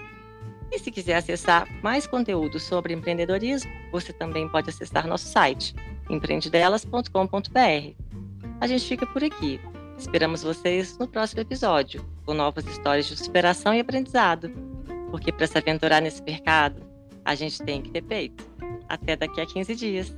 [0.70, 5.74] E se quiser acessar mais conteúdo sobre empreendedorismo, você também pode acessar nosso site,
[6.08, 7.94] empreendedelas.com.br.
[8.60, 9.60] A gente fica por aqui.
[9.98, 14.50] Esperamos vocês no próximo episódio, com novas histórias de superação e aprendizado.
[15.10, 16.82] Porque para se aventurar nesse mercado,
[17.24, 18.44] a gente tem que ter peito.
[18.88, 20.16] Até daqui a 15 dias.